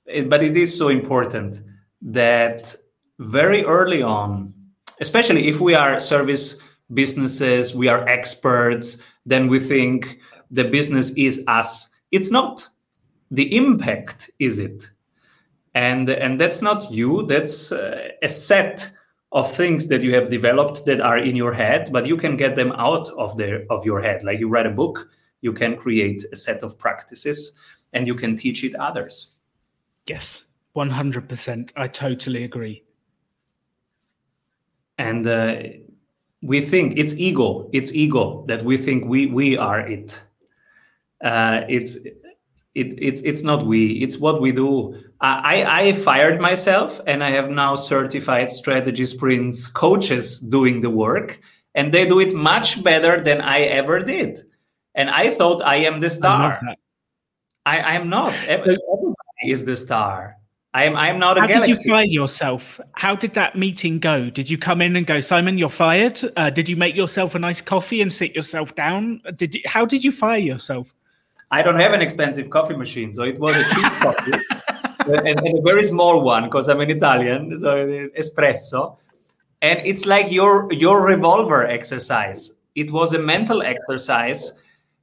it, 0.04 0.28
but 0.28 0.44
it 0.44 0.58
is 0.58 0.76
so 0.76 0.88
important 0.88 1.62
that 2.02 2.74
very 3.18 3.64
early 3.64 4.02
on, 4.02 4.54
especially 5.00 5.48
if 5.48 5.60
we 5.60 5.74
are 5.74 5.98
service 5.98 6.56
businesses, 6.94 7.74
we 7.74 7.88
are 7.88 8.08
experts, 8.08 8.98
then 9.26 9.48
we 9.48 9.60
think 9.60 10.20
the 10.50 10.64
business 10.64 11.10
is 11.10 11.44
us. 11.46 11.90
It's 12.10 12.30
not. 12.30 12.66
The 13.30 13.54
impact 13.54 14.30
is 14.38 14.58
it. 14.58 14.90
And, 15.74 16.08
and 16.08 16.40
that's 16.40 16.62
not 16.62 16.90
you, 16.90 17.26
that's 17.26 17.70
uh, 17.70 18.08
a 18.22 18.28
set 18.28 18.90
of 19.32 19.54
things 19.54 19.88
that 19.88 20.02
you 20.02 20.14
have 20.14 20.30
developed 20.30 20.86
that 20.86 21.00
are 21.00 21.18
in 21.18 21.36
your 21.36 21.52
head, 21.52 21.92
but 21.92 22.06
you 22.06 22.16
can 22.16 22.36
get 22.36 22.56
them 22.56 22.72
out 22.72 23.08
of 23.10 23.36
the 23.36 23.66
of 23.68 23.84
your 23.84 24.00
head. 24.00 24.24
Like 24.24 24.40
you 24.40 24.48
read 24.48 24.66
a 24.66 24.70
book, 24.70 25.10
you 25.42 25.52
can 25.52 25.76
create 25.76 26.24
a 26.32 26.36
set 26.36 26.62
of 26.62 26.78
practices 26.78 27.52
and 27.92 28.06
you 28.06 28.14
can 28.14 28.36
teach 28.36 28.64
it 28.64 28.74
others. 28.74 29.34
Yes. 30.06 30.44
100%. 30.76 31.72
I 31.76 31.88
totally 31.88 32.44
agree. 32.44 32.84
And 34.98 35.26
uh, 35.26 35.62
we 36.42 36.64
think 36.64 36.94
it's 36.96 37.14
ego. 37.16 37.68
It's 37.72 37.92
ego 37.92 38.44
that 38.48 38.64
we 38.64 38.76
think 38.76 39.04
we 39.06 39.26
we 39.26 39.56
are 39.56 39.80
it. 39.80 40.20
Uh, 41.22 41.62
it's 41.68 41.96
it, 42.74 42.94
it's 42.98 43.20
it's 43.22 43.42
not 43.42 43.66
we. 43.66 43.92
It's 44.02 44.18
what 44.18 44.40
we 44.40 44.52
do. 44.52 44.96
I 45.20 45.64
I 45.88 45.92
fired 45.94 46.40
myself, 46.40 47.00
and 47.06 47.24
I 47.24 47.30
have 47.30 47.50
now 47.50 47.74
certified 47.74 48.50
strategy 48.50 49.04
sprints 49.04 49.66
coaches 49.66 50.40
doing 50.40 50.80
the 50.80 50.90
work, 50.90 51.40
and 51.74 51.92
they 51.92 52.06
do 52.06 52.20
it 52.20 52.34
much 52.34 52.82
better 52.84 53.20
than 53.22 53.40
I 53.40 53.62
ever 53.62 54.00
did. 54.00 54.44
And 54.94 55.10
I 55.10 55.30
thought 55.30 55.62
I 55.62 55.76
am 55.76 56.00
the 56.00 56.10
star. 56.10 56.60
I, 57.66 57.80
I 57.80 57.92
am 57.94 58.08
not. 58.08 58.34
Everybody 58.46 58.82
is 59.44 59.64
the 59.64 59.76
star. 59.76 60.37
I'm 60.78 60.96
I'm 60.96 61.18
not 61.18 61.38
a 61.38 61.40
How 61.40 61.46
galaxy. 61.48 61.72
did 61.72 61.84
you 61.84 61.92
fire 61.92 62.06
yourself? 62.06 62.80
How 62.92 63.16
did 63.16 63.34
that 63.34 63.56
meeting 63.56 63.98
go? 63.98 64.30
Did 64.30 64.48
you 64.48 64.56
come 64.56 64.80
in 64.80 64.94
and 64.94 65.06
go, 65.06 65.18
Simon, 65.20 65.58
you're 65.58 65.68
fired? 65.68 66.20
Uh, 66.36 66.50
did 66.50 66.68
you 66.68 66.76
make 66.76 66.94
yourself 66.94 67.34
a 67.34 67.38
nice 67.38 67.60
coffee 67.60 68.00
and 68.00 68.12
sit 68.12 68.34
yourself 68.34 68.74
down? 68.76 69.20
Did 69.34 69.56
you, 69.56 69.62
how 69.66 69.84
did 69.84 70.04
you 70.04 70.12
fire 70.12 70.38
yourself? 70.38 70.94
I 71.50 71.62
don't 71.62 71.80
have 71.80 71.94
an 71.94 72.00
expensive 72.00 72.48
coffee 72.50 72.76
machine, 72.76 73.12
so 73.12 73.22
it 73.22 73.38
was 73.40 73.56
a 73.56 73.64
cheap 73.74 73.92
coffee 74.02 74.32
and, 75.08 75.40
and, 75.40 75.58
a 75.58 75.62
very 75.62 75.82
small 75.84 76.22
one 76.22 76.44
because 76.44 76.68
I'm 76.68 76.80
an 76.80 76.90
Italian, 76.90 77.58
so 77.58 77.86
espresso. 78.18 78.98
And 79.62 79.80
it's 79.84 80.06
like 80.06 80.30
your 80.30 80.72
your 80.72 81.04
revolver 81.04 81.66
exercise. 81.66 82.52
It 82.76 82.92
was 82.92 83.14
a 83.14 83.18
mental 83.18 83.62
exercise. 83.62 84.52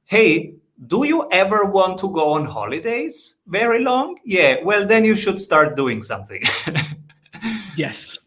Hey, 0.04 0.54
do 0.86 1.06
you 1.06 1.26
ever 1.32 1.64
want 1.64 1.98
to 1.98 2.10
go 2.10 2.32
on 2.32 2.44
holidays 2.44 3.36
very 3.46 3.82
long? 3.82 4.18
Yeah 4.24 4.56
well 4.64 4.86
then 4.86 5.04
you 5.04 5.16
should 5.16 5.40
start 5.40 5.76
doing 5.76 6.02
something. 6.02 6.42
Yes. 7.76 8.18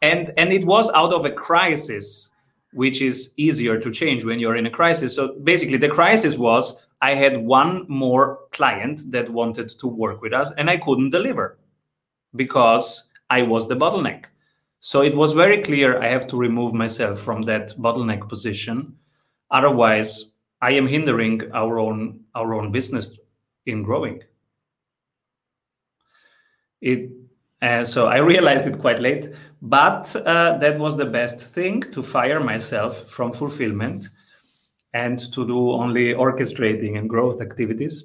And 0.00 0.32
and 0.36 0.52
it 0.52 0.64
was 0.64 0.90
out 0.92 1.12
of 1.12 1.24
a 1.24 1.30
crisis 1.30 2.30
which 2.72 3.02
is 3.02 3.34
easier 3.36 3.78
to 3.78 3.90
change 3.90 4.24
when 4.24 4.38
you're 4.38 4.56
in 4.56 4.66
a 4.66 4.70
crisis. 4.70 5.14
So 5.14 5.38
basically 5.40 5.76
the 5.76 5.88
crisis 5.88 6.36
was 6.38 6.76
i 7.02 7.14
had 7.14 7.44
one 7.44 7.84
more 7.88 8.38
client 8.52 9.02
that 9.10 9.28
wanted 9.28 9.68
to 9.68 9.86
work 9.88 10.22
with 10.22 10.32
us 10.32 10.52
and 10.56 10.70
i 10.70 10.76
couldn't 10.76 11.10
deliver 11.10 11.58
because 12.36 13.08
i 13.28 13.42
was 13.42 13.68
the 13.68 13.76
bottleneck. 13.76 14.26
So 14.80 15.02
it 15.02 15.14
was 15.14 15.32
very 15.32 15.62
clear 15.62 16.00
i 16.00 16.08
have 16.08 16.26
to 16.28 16.36
remove 16.36 16.72
myself 16.72 17.18
from 17.18 17.42
that 17.42 17.76
bottleneck 17.78 18.28
position. 18.28 18.96
Otherwise 19.50 20.31
I 20.62 20.70
am 20.70 20.86
hindering 20.86 21.50
our 21.52 21.78
own 21.80 22.20
our 22.34 22.54
own 22.54 22.70
business 22.70 23.18
in 23.66 23.82
growing. 23.82 24.22
It 26.80 27.10
uh, 27.60 27.84
so 27.84 28.06
I 28.06 28.18
realized 28.18 28.66
it 28.66 28.78
quite 28.78 29.00
late, 29.00 29.28
but 29.60 30.14
uh, 30.16 30.58
that 30.58 30.78
was 30.78 30.96
the 30.96 31.06
best 31.06 31.40
thing 31.40 31.82
to 31.92 32.02
fire 32.02 32.40
myself 32.40 33.08
from 33.08 33.32
fulfillment 33.32 34.08
and 34.94 35.18
to 35.32 35.46
do 35.46 35.72
only 35.72 36.14
orchestrating 36.14 36.98
and 36.98 37.08
growth 37.08 37.40
activities. 37.40 38.04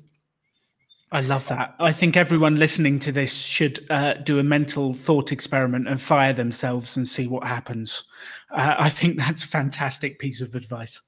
I 1.12 1.22
love 1.22 1.48
that. 1.48 1.74
I 1.80 1.92
think 1.94 2.18
everyone 2.18 2.56
listening 2.56 3.00
to 3.00 3.12
this 3.12 3.34
should 3.34 3.86
uh, 3.90 4.16
do 4.16 4.40
a 4.40 4.44
mental 4.44 4.94
thought 4.94 5.32
experiment 5.32 5.88
and 5.88 6.02
fire 6.02 6.34
themselves 6.34 6.98
and 6.98 7.08
see 7.08 7.28
what 7.28 7.48
happens. 7.48 8.04
Uh, 8.52 8.76
I 8.78 8.90
think 8.90 9.18
that's 9.18 9.44
a 9.44 9.48
fantastic 9.48 10.20
piece 10.20 10.42
of 10.42 10.54
advice. 10.54 11.02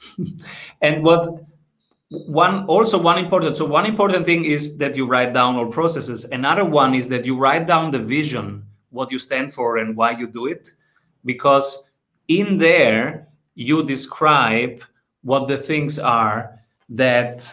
and 0.82 1.02
what 1.02 1.26
one 2.10 2.66
also 2.66 3.00
one 3.00 3.18
important 3.18 3.56
so 3.56 3.64
one 3.64 3.86
important 3.86 4.26
thing 4.26 4.44
is 4.44 4.76
that 4.76 4.96
you 4.96 5.06
write 5.06 5.32
down 5.32 5.56
all 5.56 5.66
processes. 5.66 6.24
Another 6.26 6.64
one 6.64 6.94
is 6.94 7.08
that 7.08 7.24
you 7.24 7.38
write 7.38 7.66
down 7.66 7.90
the 7.90 7.98
vision 7.98 8.64
what 8.90 9.10
you 9.10 9.18
stand 9.18 9.54
for 9.54 9.78
and 9.78 9.96
why 9.96 10.10
you 10.10 10.26
do 10.26 10.46
it 10.46 10.72
because 11.24 11.84
in 12.28 12.58
there 12.58 13.28
you 13.54 13.82
describe 13.82 14.82
what 15.22 15.48
the 15.48 15.56
things 15.56 15.98
are 15.98 16.58
that 16.88 17.52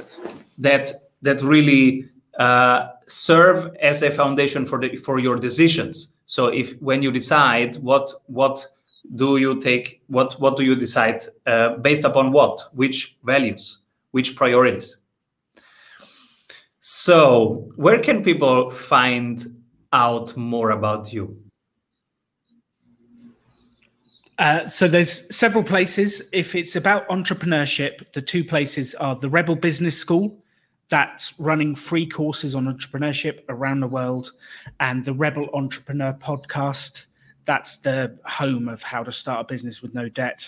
that 0.57 0.91
that 1.21 1.41
really 1.41 2.09
uh, 2.37 2.89
serve 3.07 3.75
as 3.81 4.01
a 4.01 4.11
foundation 4.11 4.65
for 4.65 4.79
the 4.79 4.95
for 4.97 5.19
your 5.19 5.35
decisions. 5.37 6.13
So 6.25 6.47
if 6.47 6.79
when 6.81 7.01
you 7.01 7.11
decide 7.11 7.75
what 7.77 8.11
what 8.27 8.65
do 9.15 9.37
you 9.37 9.59
take 9.59 10.01
what 10.07 10.33
what 10.39 10.57
do 10.57 10.63
you 10.63 10.75
decide 10.75 11.21
uh, 11.45 11.77
based 11.77 12.03
upon 12.03 12.31
what? 12.31 12.61
Which 12.73 13.17
values? 13.23 13.79
Which 14.11 14.35
priorities? 14.35 14.97
So 16.79 17.69
where 17.75 18.01
can 18.01 18.23
people 18.23 18.69
find 18.69 19.61
out 19.93 20.35
more 20.37 20.71
about 20.71 21.13
you? 21.13 21.35
Uh, 24.37 24.67
so 24.67 24.87
there's 24.87 25.35
several 25.35 25.63
places. 25.63 26.21
If 26.31 26.55
it's 26.55 26.75
about 26.75 27.07
entrepreneurship 27.09 28.11
the 28.13 28.21
two 28.21 28.43
places 28.43 28.95
are 28.95 29.15
the 29.15 29.29
rebel 29.29 29.55
business 29.55 29.97
school 29.97 30.43
that's 30.89 31.39
running 31.39 31.75
free 31.75 32.07
courses 32.07 32.55
on 32.55 32.65
entrepreneurship 32.65 33.41
around 33.47 33.79
the 33.79 33.87
world 33.87 34.31
and 34.79 35.05
the 35.05 35.13
rebel 35.13 35.47
entrepreneur 35.53 36.13
podcast 36.13 37.05
that's 37.49 37.77
the 37.77 38.15
home 38.25 38.67
of 38.67 38.83
how 38.83 39.01
to 39.01 39.11
start 39.11 39.41
a 39.41 39.43
business 39.43 39.81
with 39.81 39.95
no 39.95 40.07
debt. 40.07 40.47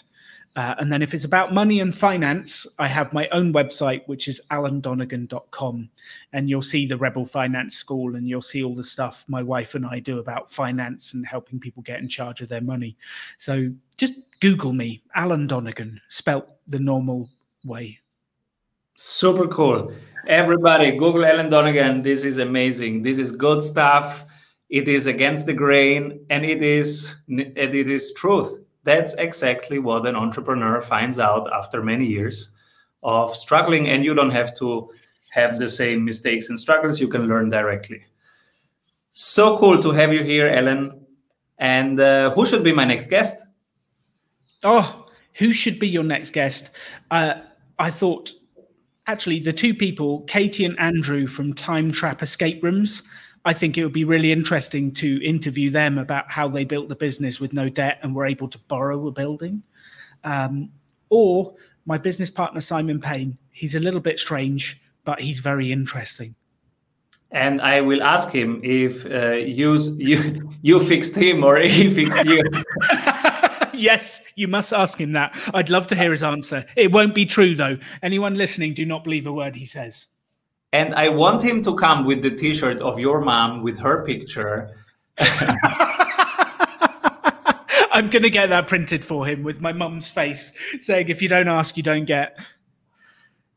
Uh, 0.56 0.76
and 0.78 0.92
then 0.92 1.02
if 1.02 1.16
it's 1.16 1.26
about 1.26 1.52
money 1.52 1.80
and 1.80 1.96
finance, 1.96 2.68
I 2.78 2.88
have 2.90 3.12
my 3.12 3.28
own 3.30 3.52
website, 3.52 4.04
which 4.06 4.28
is 4.28 4.40
alandonegan.com. 4.52 5.90
And 6.32 6.48
you'll 6.48 6.62
see 6.62 6.86
the 6.86 6.98
Rebel 6.98 7.26
Finance 7.26 7.76
School 7.76 8.16
and 8.16 8.30
you'll 8.30 8.40
see 8.40 8.64
all 8.64 8.76
the 8.76 8.84
stuff 8.84 9.26
my 9.28 9.42
wife 9.42 9.74
and 9.74 9.84
I 9.84 9.98
do 9.98 10.20
about 10.20 10.54
finance 10.54 11.16
and 11.16 11.26
helping 11.26 11.60
people 11.60 11.82
get 11.82 12.02
in 12.02 12.08
charge 12.08 12.42
of 12.42 12.50
their 12.50 12.62
money. 12.62 12.96
So 13.40 13.72
just 13.98 14.14
Google 14.40 14.74
me, 14.74 15.02
Alan 15.16 15.48
Donegan, 15.48 16.00
spelt 16.08 16.48
the 16.68 16.78
normal 16.78 17.30
way. 17.66 17.98
Super 18.94 19.48
cool. 19.48 19.92
Everybody, 20.28 20.92
Google 20.92 21.26
Alan 21.26 21.50
Donegan. 21.50 22.04
This 22.04 22.24
is 22.24 22.38
amazing. 22.38 23.02
This 23.02 23.18
is 23.18 23.32
good 23.32 23.64
stuff 23.64 24.24
it 24.72 24.88
is 24.88 25.06
against 25.06 25.46
the 25.46 25.54
grain 25.54 26.26
and 26.32 26.44
it 26.44 26.64
is 26.64 27.16
it 27.28 27.76
is 27.76 28.14
truth. 28.14 28.58
That's 28.84 29.14
exactly 29.16 29.78
what 29.78 30.08
an 30.08 30.16
entrepreneur 30.16 30.82
finds 30.82 31.20
out 31.20 31.48
after 31.54 31.84
many 31.84 32.06
years 32.06 32.50
of 33.04 33.36
struggling 33.36 33.88
and 33.90 34.04
you 34.04 34.16
don't 34.16 34.32
have 34.32 34.56
to 34.56 34.90
have 35.32 35.60
the 35.60 35.70
same 35.70 36.04
mistakes 36.04 36.50
and 36.50 36.60
struggles. 36.60 37.00
You 37.00 37.08
can 37.08 37.28
learn 37.28 37.50
directly. 37.50 38.04
So 39.12 39.60
cool 39.60 39.82
to 39.84 39.92
have 39.92 40.12
you 40.12 40.24
here 40.24 40.48
Alan. 40.48 41.06
And 41.60 42.00
uh, 42.00 42.32
who 42.32 42.48
should 42.48 42.64
be 42.64 42.74
my 42.74 42.86
next 42.86 43.08
guest? 43.10 43.44
Oh 44.64 45.02
who 45.36 45.52
should 45.52 45.80
be 45.80 45.88
your 45.88 46.04
next 46.04 46.32
guest? 46.32 46.72
Uh, 47.10 47.42
i 47.80 47.90
thought 47.90 48.32
actually 49.08 49.40
the 49.40 49.52
two 49.52 49.74
people 49.74 50.22
katie 50.22 50.66
and 50.66 50.80
andrew 50.80 51.26
from 51.26 51.54
time 51.54 51.92
trap 51.92 52.22
escape 52.22 52.64
rooms 52.64 53.02
I 53.44 53.54
think 53.54 53.78
it 53.78 53.84
would 53.84 53.94
be 53.94 54.04
really 54.04 54.32
interesting 54.32 54.92
to 54.94 55.24
interview 55.24 55.72
them 55.72 55.98
about 55.98 56.30
how 56.30 56.48
they 56.48 56.64
built 56.64 56.90
the 56.90 56.96
business 56.96 57.40
with 57.40 57.54
no 57.54 57.70
debt 57.70 58.00
and 58.04 58.14
were 58.14 58.26
able 58.26 58.48
to 58.50 58.60
borrow 58.68 59.08
a 59.08 59.12
building. 59.12 59.64
Um, 60.24 60.70
or 61.10 61.56
my 61.86 61.98
business 61.98 62.30
partner, 62.30 62.62
Simon 62.62 63.02
Payne. 63.02 63.38
He's 63.52 63.76
a 63.76 63.80
little 63.80 64.00
bit 64.00 64.20
strange, 64.20 64.82
but 65.04 65.20
he's 65.20 65.40
very 65.40 65.72
interesting. 65.72 66.36
And 67.32 67.62
I 67.62 67.82
will 67.82 68.04
ask 68.04 68.30
him 68.30 68.60
if 68.64 69.06
uh, 69.06 69.32
you, 69.32 69.78
you, 69.98 70.52
you 70.62 70.80
fixed 70.80 71.16
him 71.16 71.44
or 71.44 71.58
he 71.60 71.90
fixed 71.94 72.26
you. 72.26 72.44
yes, 73.74 74.22
you 74.36 74.48
must 74.48 74.74
ask 74.74 75.00
him 75.00 75.14
that. 75.14 75.36
I'd 75.54 75.70
love 75.70 75.88
to 75.88 75.96
hear 75.96 76.12
his 76.12 76.24
answer. 76.24 76.66
It 76.76 76.92
won't 76.92 77.16
be 77.16 77.26
true, 77.26 77.56
though. 77.56 77.78
Anyone 78.04 78.36
listening, 78.36 78.74
do 78.74 78.86
not 78.86 79.04
believe 79.04 79.26
a 79.26 79.34
word 79.34 79.56
he 79.56 79.66
says. 79.66 80.08
And 80.74 80.96
I 80.96 81.10
want 81.10 81.42
him 81.42 81.62
to 81.64 81.76
come 81.76 82.06
with 82.06 82.22
the 82.22 82.32
T-shirt 82.32 82.80
of 82.82 82.98
your 82.98 83.22
mom 83.22 83.62
with 83.62 83.78
her 83.80 84.06
picture. 84.06 84.70
I'm 87.94 88.10
going 88.10 88.24
to 88.24 88.30
get 88.30 88.48
that 88.50 88.68
printed 88.68 89.04
for 89.04 89.28
him 89.28 89.44
with 89.44 89.60
my 89.60 89.74
mum's 89.74 90.10
face 90.10 90.54
saying, 90.80 91.10
if 91.10 91.22
you 91.22 91.28
don't 91.28 91.50
ask, 91.50 91.76
you 91.76 91.84
don't 91.84 92.06
get. 92.06 92.38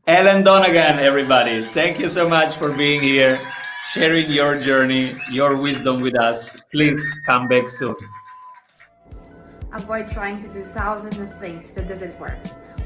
Alan 0.09 0.43
Donegan, 0.43 0.99
everybody. 0.99 1.65
Thank 1.67 2.01
you 2.01 2.09
so 2.09 2.29
much 2.29 2.57
for 2.57 2.73
being 2.73 3.01
here, 3.01 3.41
sharing 3.93 4.31
your 4.31 4.61
journey, 4.61 5.17
your 5.31 5.57
wisdom 5.57 6.01
with 6.01 6.19
us. 6.21 6.57
Please 6.73 7.01
come 7.25 7.47
back 7.47 7.69
soon. 7.69 7.95
Avoid 9.73 10.11
trying 10.11 10.43
to 10.43 10.49
do 10.49 10.65
thousands 10.65 11.19
of 11.19 11.39
things 11.39 11.73
that 11.75 11.89
doesn't 11.89 12.19
work. 12.21 12.39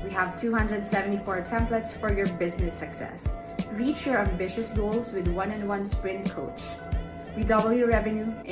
We 0.05 0.11
have 0.11 0.41
274 0.41 1.43
templates 1.43 1.93
for 1.93 2.13
your 2.13 2.29
business 2.39 2.75
success. 2.75 3.29
Reach 3.73 4.07
your 4.07 4.19
ambitious 4.19 4.73
goals 4.73 5.13
with 5.13 5.29
one-on-one 5.29 5.85
sprint 5.87 6.31
coach. 6.31 6.63
We 7.37 7.45
double 7.45 7.73
your 7.73 7.89
revenue 7.89 8.33